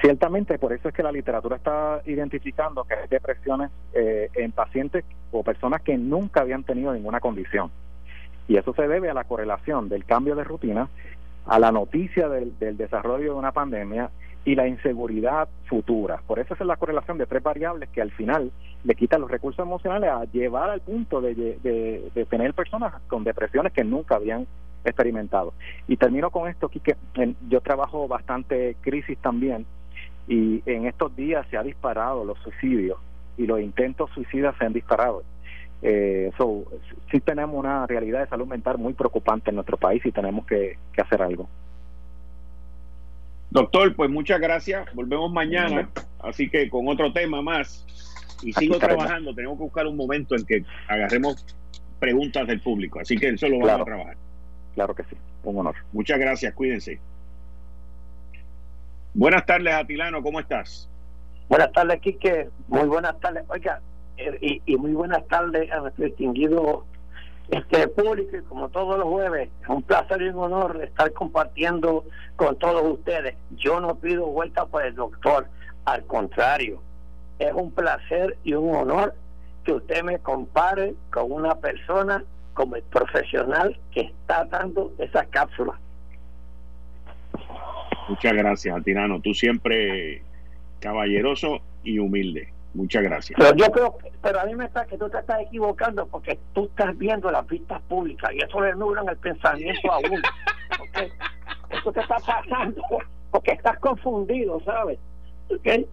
[0.00, 5.04] Ciertamente, por eso es que la literatura está identificando que hay depresiones eh, en pacientes
[5.30, 7.70] o personas que nunca habían tenido ninguna condición.
[8.48, 10.88] Y eso se debe a la correlación del cambio de rutina,
[11.46, 14.10] a la noticia del, desarrollo de una pandemia
[14.46, 16.22] y la inseguridad futura.
[16.26, 18.50] Por eso es la correlación de tres variables que al final
[18.84, 23.74] le quitan los recursos emocionales a llevar al punto de, de tener personas con depresiones
[23.74, 24.46] que nunca habían
[24.84, 25.52] experimentado.
[25.88, 26.96] Y termino con esto, que
[27.48, 29.66] yo trabajo bastante crisis también
[30.28, 32.98] y en estos días se ha disparado los suicidios
[33.36, 35.22] y los intentos suicidas se han disparado.
[35.82, 36.64] Eh, so,
[37.10, 40.78] sí tenemos una realidad de salud mental muy preocupante en nuestro país y tenemos que,
[40.96, 41.48] hacer algo.
[43.50, 44.92] Doctor, pues muchas gracias.
[44.94, 45.88] Volvemos mañana,
[46.20, 47.86] así que con otro tema más.
[48.42, 49.34] Y sigo trabajando.
[49.34, 51.44] Tenemos que buscar un momento en que agarremos
[51.98, 53.00] preguntas del público.
[53.00, 54.16] Así que eso lo vamos a trabajar.
[54.74, 55.74] Claro que sí, un honor.
[55.92, 57.00] Muchas gracias, cuídense.
[59.14, 60.90] Buenas tardes, Atilano, ¿cómo estás?
[61.48, 62.50] Buenas tardes, Quique.
[62.68, 63.44] Muy buenas tardes.
[63.48, 63.80] Oiga,
[64.18, 66.84] eh, y, muy buenas tardes a nuestro distinguido
[67.50, 72.04] este público y como todos los jueves, es un placer y un honor estar compartiendo
[72.36, 73.36] con todos ustedes.
[73.56, 75.46] Yo no pido vuelta por el doctor,
[75.84, 76.80] al contrario,
[77.38, 79.14] es un placer y un honor
[79.64, 82.24] que usted me compare con una persona
[82.54, 85.76] como el profesional que está dando esas cápsulas.
[88.08, 89.20] Muchas gracias, Atirano.
[89.20, 90.22] Tú siempre
[90.80, 92.55] caballeroso y humilde.
[92.76, 93.38] Muchas gracias.
[93.38, 96.66] Pero yo creo, pero a mí me está que tú te estás equivocando porque tú
[96.66, 100.22] estás viendo las vistas públicas y eso le nublan el pensamiento a uno.
[101.70, 102.82] Eso te está pasando
[103.30, 104.98] porque estás confundido, ¿sabes?
[105.50, 105.86] ¿Okay?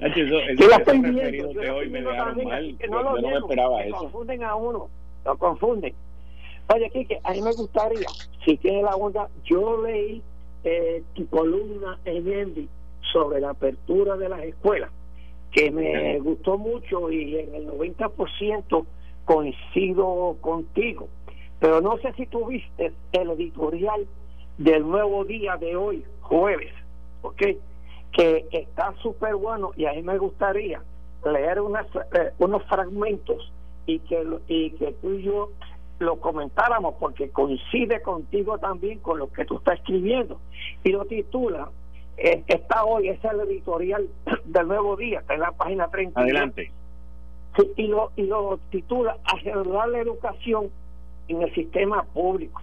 [0.00, 2.76] Eso, eso, yo estoy viendo, yo hoy me dejaron mal.
[2.78, 3.96] Que no lo yo no me esperaba eso.
[3.96, 4.90] confunden a uno,
[5.24, 5.94] lo confunden.
[6.74, 8.08] Oye, Kike, a mí me gustaría,
[8.44, 10.20] si tiene la onda, yo leí
[10.64, 12.68] eh, tu columna en Envy
[13.12, 14.90] sobre la apertura de las escuelas,
[15.50, 18.84] que me gustó mucho y en el 90%
[19.24, 21.08] coincido contigo.
[21.60, 24.06] Pero no sé si tuviste el editorial
[24.58, 26.72] del nuevo día de hoy, jueves,
[27.22, 27.42] ¿ok?
[28.12, 30.82] Que está súper bueno y a mí me gustaría
[31.24, 33.50] leer unas, eh, unos fragmentos
[33.86, 35.50] y que, y que tú y yo
[35.98, 40.40] lo comentáramos porque coincide contigo también con lo que tú estás escribiendo
[40.82, 41.70] y lo titula
[42.16, 44.08] eh, está hoy es el editorial
[44.44, 46.72] del Nuevo Día está en la página 30 adelante.
[47.56, 50.70] Sí, y lo y lo titula asegurar la educación
[51.28, 52.60] en el sistema público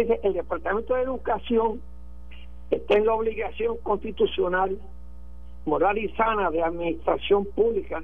[0.00, 1.80] el Departamento de Educación
[2.70, 4.78] está en la obligación constitucional
[5.66, 8.02] moral y sana de administración pública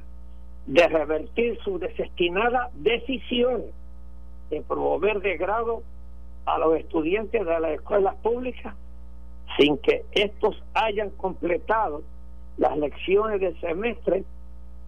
[0.67, 3.63] de revertir su desestimada decisión
[4.51, 5.83] de promover de grado
[6.45, 8.75] a los estudiantes de las escuelas públicas
[9.57, 12.03] sin que estos hayan completado
[12.57, 14.25] las lecciones del semestre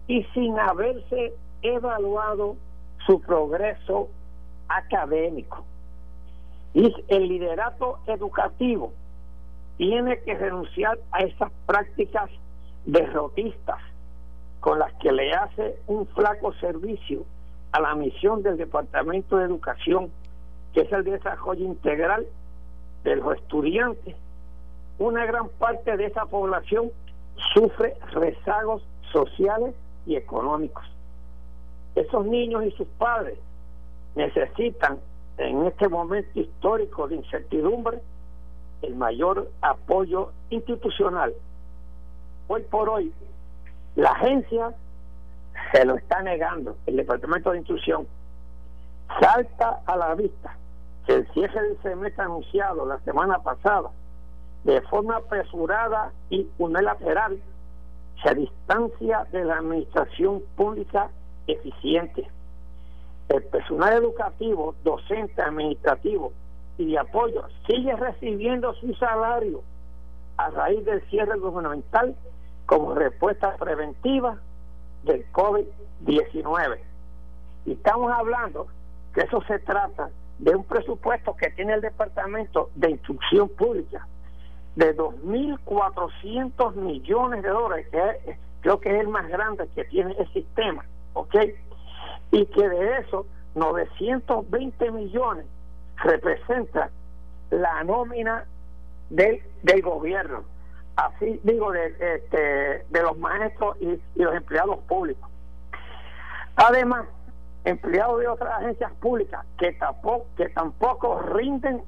[0.07, 2.55] y sin haberse evaluado
[3.05, 4.09] su progreso
[4.67, 5.63] académico.
[6.73, 8.93] Y el liderato educativo
[9.77, 12.29] tiene que renunciar a esas prácticas
[12.85, 13.79] derrotistas
[14.59, 17.25] con las que le hace un flaco servicio
[17.71, 20.11] a la misión del Departamento de Educación,
[20.73, 22.27] que es el desarrollo integral
[23.03, 24.15] de los estudiantes.
[25.01, 26.91] Una gran parte de esa población
[27.55, 29.73] sufre rezagos sociales
[30.05, 30.85] y económicos.
[31.95, 33.39] Esos niños y sus padres
[34.13, 34.99] necesitan
[35.39, 37.99] en este momento histórico de incertidumbre
[38.83, 41.33] el mayor apoyo institucional.
[42.47, 43.11] Hoy por hoy,
[43.95, 44.75] la agencia
[45.71, 48.05] se lo está negando el Departamento de Instrucción.
[49.19, 50.55] Salta a la vista
[51.07, 53.89] que el cierre del semestre anunciado la semana pasada,
[54.63, 57.39] de forma apresurada y unilateral,
[58.23, 61.09] se distancia de la administración pública
[61.47, 62.27] eficiente.
[63.29, 66.31] El personal educativo, docente, administrativo
[66.77, 69.63] y de apoyo sigue recibiendo su salario
[70.37, 72.15] a raíz del cierre gubernamental
[72.65, 74.37] como respuesta preventiva
[75.03, 76.79] del COVID-19.
[77.65, 78.67] Y estamos hablando
[79.13, 80.09] que eso se trata
[80.39, 84.07] de un presupuesto que tiene el Departamento de Instrucción Pública
[84.75, 90.31] de 2.400 millones de dólares, que creo que es el más grande que tiene el
[90.33, 91.35] sistema, ¿ok?
[92.31, 95.45] Y que de eso 920 millones
[95.97, 96.89] representa
[97.49, 98.45] la nómina
[99.09, 100.43] del, del gobierno
[100.95, 105.29] así digo, de, este, de los maestros y, los empleados públicos.
[106.55, 107.05] Además,
[107.63, 111.83] empleados de otras agencias públicas que tampoco, que tampoco rinden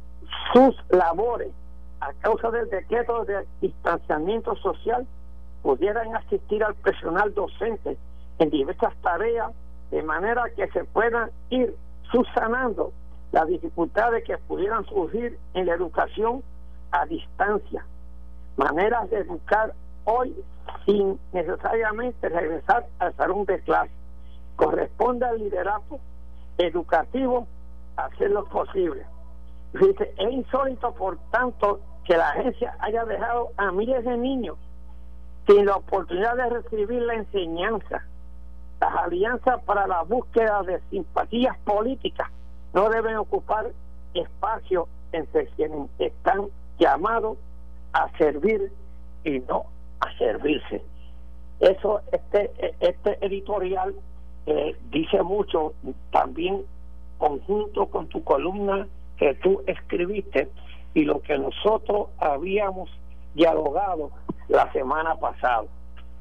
[0.54, 1.50] sus labores
[2.08, 5.08] a causa del decreto de distanciamiento social
[5.62, 7.98] pudieran asistir al personal docente
[8.40, 9.52] en diversas tareas
[9.92, 11.76] de manera que se puedan ir
[12.12, 12.92] subsanando
[13.32, 16.44] las dificultades que pudieran surgir en la educación
[16.92, 17.86] a distancia
[18.58, 19.74] maneras de educar
[20.06, 20.36] hoy
[20.86, 23.92] sin necesariamente regresar al salón de clase.
[24.56, 26.00] Corresponde al liderato
[26.58, 27.48] educativo
[27.96, 29.06] hacer lo posible.
[29.74, 34.58] Dice, es insólito, por tanto, que la agencia haya dejado a miles de niños
[35.48, 38.04] sin la oportunidad de recibir la enseñanza.
[38.80, 42.30] Las alianzas para la búsqueda de simpatías políticas
[42.74, 43.72] no deben ocupar
[44.14, 46.48] espacio entre quienes están
[46.80, 47.38] llamados
[47.94, 48.72] a servir
[49.24, 49.66] y no
[50.00, 50.82] a servirse.
[51.60, 53.96] Eso, este, este editorial
[54.46, 55.74] eh, dice mucho
[56.12, 56.66] también
[57.18, 58.88] conjunto con tu columna
[59.18, 60.50] que tú escribiste
[60.94, 62.90] y lo que nosotros habíamos
[63.34, 64.12] dialogado
[64.48, 65.66] la semana pasada.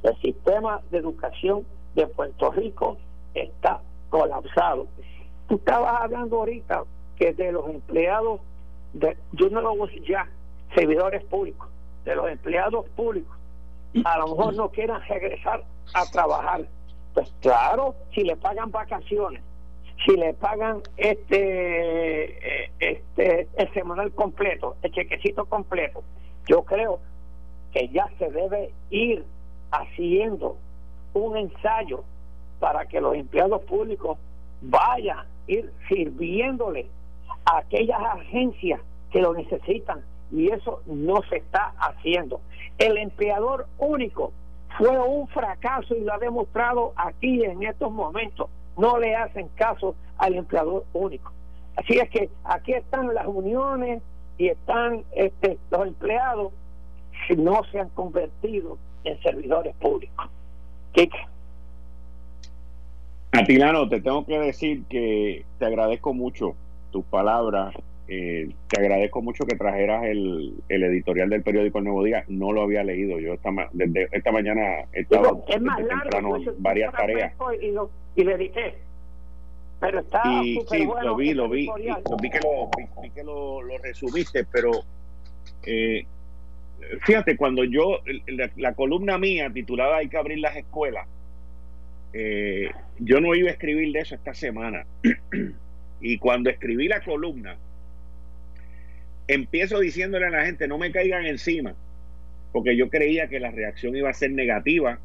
[0.03, 2.97] El sistema de educación de Puerto Rico
[3.35, 4.87] está colapsado.
[5.49, 6.85] Tú estabas hablando ahorita
[7.17, 8.41] que de los empleados,
[8.95, 10.29] de, yo no lo voy ya,
[10.75, 11.69] servidores públicos,
[12.05, 13.37] de los empleados públicos,
[14.05, 15.65] a lo mejor no quieran regresar
[15.95, 16.63] a trabajar.
[17.15, 19.43] Pues claro, si le pagan vacaciones,
[20.05, 26.03] si le pagan este, eh, este, el semanal completo, el chequecito completo,
[26.47, 27.01] yo creo
[27.73, 29.25] que ya se debe ir
[29.71, 30.57] haciendo
[31.15, 32.05] un ensayo
[32.59, 34.19] para que los empleados públicos
[34.61, 36.87] vayan ir sirviéndole
[37.45, 38.81] a aquellas agencias
[39.11, 42.41] que lo necesitan y eso no se está haciendo.
[42.79, 44.33] El empleador único
[44.79, 48.49] fue un fracaso y lo ha demostrado aquí en estos momentos.
[48.77, 51.33] No le hacen caso al empleador único.
[51.77, 54.03] Así es que aquí están las uniones
[54.39, 56.53] y están este, los empleados
[57.27, 60.31] que no se han convertido en servidores públicos.
[63.33, 66.55] Atilano, te tengo que decir que te agradezco mucho
[66.91, 67.75] tus palabras.
[68.09, 72.25] Eh, te agradezco mucho que trajeras el, editorial del periódico El Nuevo Día.
[72.29, 73.19] No lo había leído.
[73.19, 77.33] Yo esta, desde esta mañana he estado es más largo, pues, varias tareas.
[77.61, 78.75] Y, lo, y le edité.
[79.81, 81.69] Pero está y, sí, lo vi, lo vi,
[82.23, 82.71] vi que, lo,
[83.03, 84.71] vi, que lo, lo, resumiste, pero
[85.65, 86.07] eh,
[87.01, 87.99] fíjate, cuando yo,
[88.57, 91.07] la, columna mía titulada Hay que abrir las escuelas,
[92.13, 94.87] eh, yo no iba a escribir de eso esta semana.
[96.01, 97.57] y cuando escribí la columna,
[99.29, 101.75] empiezo diciéndole a la gente, no me caigan encima,
[102.53, 104.99] porque yo creía que la reacción iba a ser negativa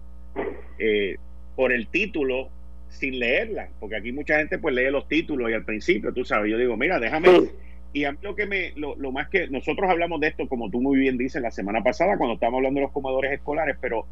[0.80, 1.16] eh,
[1.56, 2.50] por el título
[2.90, 6.52] sin leerla, porque aquí mucha gente pues lee los títulos y al principio, tú sabes,
[6.52, 7.50] yo digo, mira, déjame...
[7.94, 10.82] Y a mí lo que me, lo, más que nosotros hablamos de esto, como tú
[10.82, 14.06] muy bien dices, la semana pasada cuando estábamos hablando de los comedores escolares, pero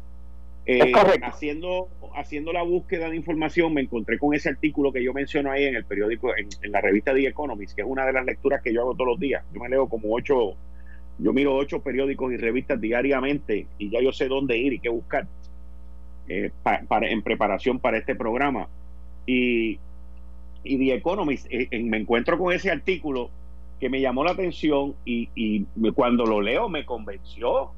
[0.68, 0.92] eh,
[1.22, 5.64] haciendo, haciendo la búsqueda de información me encontré con ese artículo que yo menciono ahí
[5.64, 8.74] en el periódico, en, la revista The Economist, que es una de las lecturas que
[8.74, 9.44] yo hago todos los días.
[9.54, 10.56] Yo me leo como ocho,
[11.18, 14.88] yo miro ocho periódicos y revistas diariamente y ya yo sé dónde ir y qué
[14.88, 15.28] buscar
[16.26, 16.50] eh,
[16.88, 18.68] para, en preparación para este programa.
[19.24, 19.78] Y,
[20.64, 23.30] y The Economist, eh, me encuentro con ese artículo
[23.78, 27.70] que me llamó la atención y, y cuando lo leo me convenció.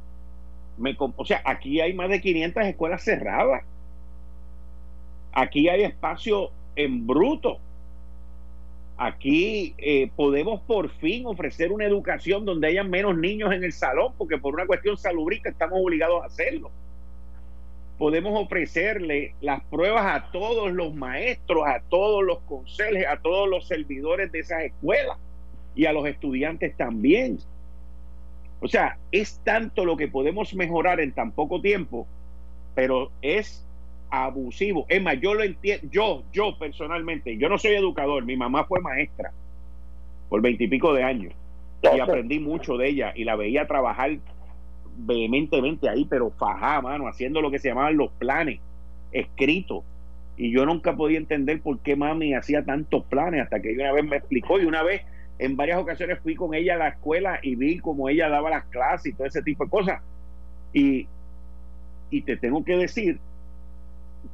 [1.16, 3.62] O sea, aquí hay más de 500 escuelas cerradas.
[5.32, 7.58] Aquí hay espacio en bruto.
[8.96, 14.12] Aquí eh, podemos por fin ofrecer una educación donde haya menos niños en el salón,
[14.18, 16.70] porque por una cuestión salubrista estamos obligados a hacerlo
[17.98, 23.66] podemos ofrecerle las pruebas a todos los maestros, a todos los conserjes, a todos los
[23.66, 25.18] servidores de esas escuelas
[25.74, 27.38] y a los estudiantes también.
[28.60, 32.06] O sea, es tanto lo que podemos mejorar en tan poco tiempo,
[32.74, 33.64] pero es
[34.10, 34.86] abusivo.
[34.88, 38.80] Es más, yo lo entiendo, yo, yo personalmente, yo no soy educador, mi mamá fue
[38.80, 39.32] maestra
[40.28, 41.34] por veintipico de años
[41.82, 44.18] y aprendí mucho de ella y la veía trabajar
[44.96, 48.58] vehementemente ahí, pero fajá, mano, haciendo lo que se llamaban los planes
[49.12, 49.84] escritos.
[50.36, 54.04] Y yo nunca podía entender por qué mami hacía tantos planes hasta que una vez
[54.04, 55.02] me explicó y una vez
[55.38, 58.64] en varias ocasiones fui con ella a la escuela y vi cómo ella daba las
[58.66, 60.02] clases y todo ese tipo de cosas.
[60.72, 61.06] Y,
[62.10, 63.18] y te tengo que decir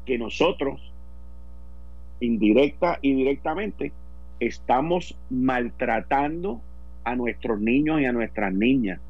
[0.06, 0.92] que nosotros,
[2.20, 3.92] indirecta y directamente,
[4.40, 6.60] estamos maltratando
[7.04, 9.00] a nuestros niños y a nuestras niñas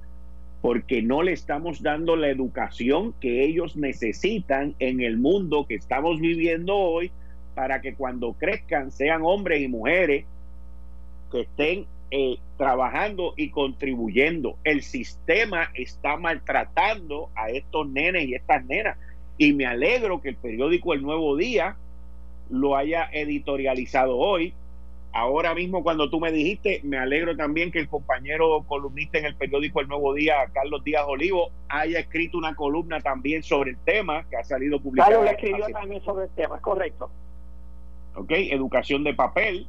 [0.64, 6.18] porque no le estamos dando la educación que ellos necesitan en el mundo que estamos
[6.18, 7.12] viviendo hoy
[7.54, 10.24] para que cuando crezcan sean hombres y mujeres
[11.34, 14.56] que estén eh, trabajando y contribuyendo.
[14.62, 18.96] El sistema está maltratando a estos nenes y estas nenas.
[19.36, 21.76] Y me alegro que el periódico El Nuevo Día
[22.50, 24.54] lo haya editorializado hoy
[25.16, 29.36] Ahora mismo, cuando tú me dijiste, me alegro también que el compañero columnista en el
[29.36, 34.24] periódico El Nuevo Día, Carlos Díaz Olivo, haya escrito una columna también sobre el tema
[34.28, 35.10] que ha salido publicada.
[35.10, 37.10] Carlos le escribió también sobre el tema, correcto.
[38.16, 39.68] Ok, educación de papel.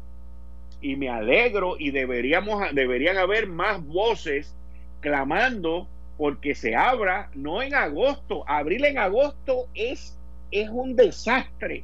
[0.81, 4.55] Y me alegro y deberíamos, deberían haber más voces
[5.01, 8.43] clamando porque se abra, no en agosto.
[8.47, 10.17] Abril en agosto es,
[10.51, 11.83] es un desastre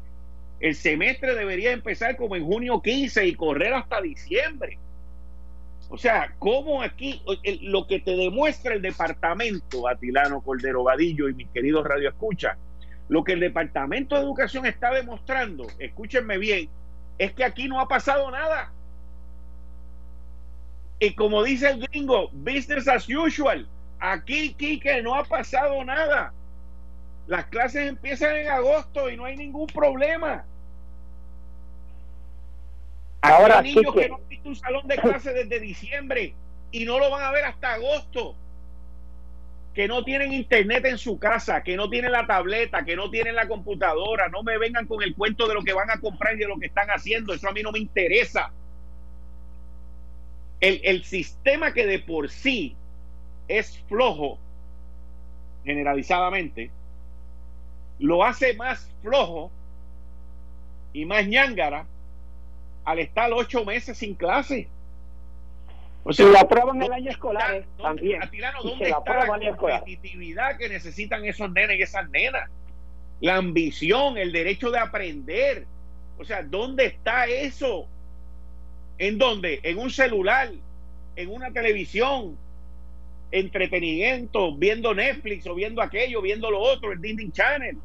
[0.62, 4.78] el semestre debería empezar como en junio 15 y correr hasta diciembre.
[5.89, 7.22] O sea, ¿cómo aquí
[7.64, 12.58] lo que te demuestra el departamento, Atilano Cordero Vadillo y mis queridos Radio Escucha,
[13.10, 16.70] lo que el departamento de educación está demostrando, escúchenme bien,
[17.18, 18.72] es que aquí no ha pasado nada.
[21.02, 23.68] Y como dice el gringo, business as usual.
[23.99, 26.32] Aquí, Kike, no ha pasado nada.
[27.26, 30.45] Las clases empiezan en agosto y no hay ningún problema.
[33.22, 34.10] Ahora hay niños que...
[34.10, 36.36] no han visto un salón de clase desde diciembre
[36.72, 38.36] y no lo van a ver hasta agosto.
[39.74, 43.36] Que no tienen internet en su casa, que no tienen la tableta, que no tienen
[43.36, 44.30] la computadora.
[44.30, 46.60] No me vengan con el cuento de lo que van a comprar y de lo
[46.60, 47.34] que están haciendo.
[47.34, 48.52] Eso a mí no me interesa.
[50.62, 52.76] El, el sistema que de por sí
[53.47, 54.38] es flojo,
[55.66, 56.72] generalizadamente,
[57.99, 59.51] lo hace más flojo
[60.93, 61.86] y más ñángara
[62.84, 64.68] al estar ocho meses sin clase.
[66.03, 68.24] O sea, y lo aprueban el año escolar eh, también.
[68.24, 72.49] Atilano, ¿dónde está la competitividad que necesitan esos nenes y esas nenas?
[73.20, 75.68] La ambición, el derecho de aprender.
[76.18, 77.88] O sea, ¿dónde está eso?
[79.02, 79.60] ¿En dónde?
[79.64, 80.52] En un celular,
[81.16, 82.38] en una televisión,
[83.32, 87.80] entretenimiento, viendo Netflix o viendo aquello, viendo lo otro, el Disney Channel,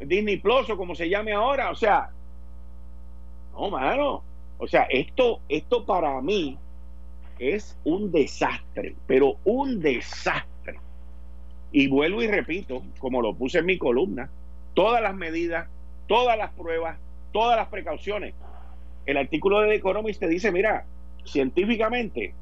[0.00, 1.70] el Disney Plus o como se llame ahora.
[1.70, 2.10] O sea,
[3.52, 4.24] no, mano.
[4.58, 6.58] O sea, esto, esto para mí
[7.38, 10.80] es un desastre, pero un desastre.
[11.70, 14.28] Y vuelvo y repito, como lo puse en mi columna,
[14.74, 15.68] todas las medidas,
[16.08, 16.98] todas las pruebas,
[17.30, 18.34] todas las precauciones.
[19.06, 20.84] El artículo de The Economist te dice, mira,
[21.24, 22.34] científicamente,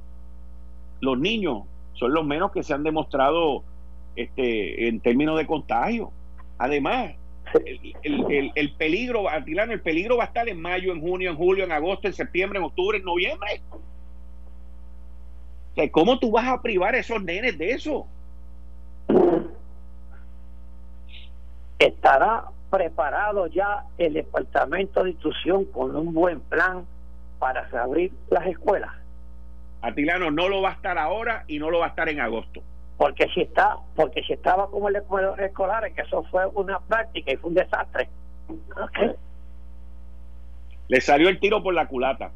[1.00, 3.62] los niños son los menos que se han demostrado
[4.16, 6.10] este, en términos de contagio.
[6.58, 7.14] Además,
[8.02, 11.72] el, el, peligro, el peligro va a estar en mayo, en junio, en julio, en
[11.72, 13.62] agosto, en septiembre, en octubre, en noviembre.
[15.88, 18.06] ¿cómo tú vas a privar a esos nenes de eso?
[21.78, 26.86] ¿Estará preparado ya el Departamento de Instrucción con un buen plan
[27.38, 28.90] para reabrir las escuelas?
[29.82, 32.62] Atilano no lo va a estar ahora y no lo va a estar en agosto.
[32.96, 37.36] Porque si está, porque si estaba como el escolar, que eso fue una práctica y
[37.36, 38.08] fue un desastre.
[40.88, 42.30] Le salió el tiro por la culata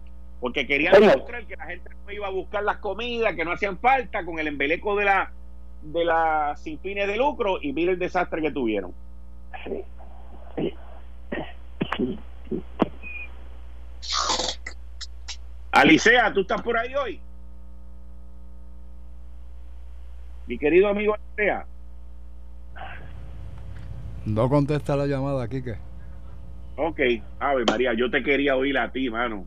[0.45, 3.79] porque querían demostrar que la gente no iba a buscar las comidas, que no hacían
[3.79, 5.33] falta con el embeleco de la
[5.81, 8.93] de la sin fines de lucro y mira el desastre que tuvieron.
[15.73, 17.21] Alicea, ¿tú estás por ahí hoy?
[20.47, 21.67] Mi querido amigo Alicea.
[24.25, 25.77] No contesta la llamada, Kike.
[26.77, 27.01] Ok,
[27.39, 29.47] Ave María, yo te quería oír a ti, mano.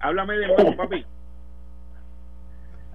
[0.00, 1.04] Háblame de nuevo, papi.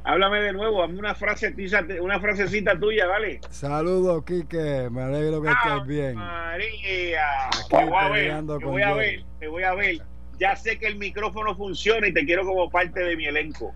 [0.05, 1.53] Háblame de nuevo, hazme una frase,
[2.01, 3.39] una frasecita tuya, dale.
[3.49, 6.15] Saludos, Quique, me alegro que estés bien.
[6.15, 10.01] María, te voy a ver, te voy a ver, te voy a ver.
[10.39, 13.73] Ya sé que el micrófono funciona y te quiero como parte de mi elenco.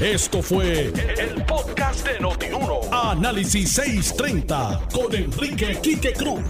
[0.00, 2.80] Esto fue el, podcast de Notiuno.
[2.92, 6.44] Análisis 630 con Enrique Quique Cruz.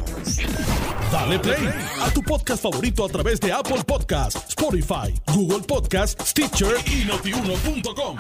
[1.10, 1.70] Dale play
[2.00, 8.18] a tu podcast favorito a través de Apple Podcasts, Spotify, Google Podcasts, Stitcher y notiuno.com.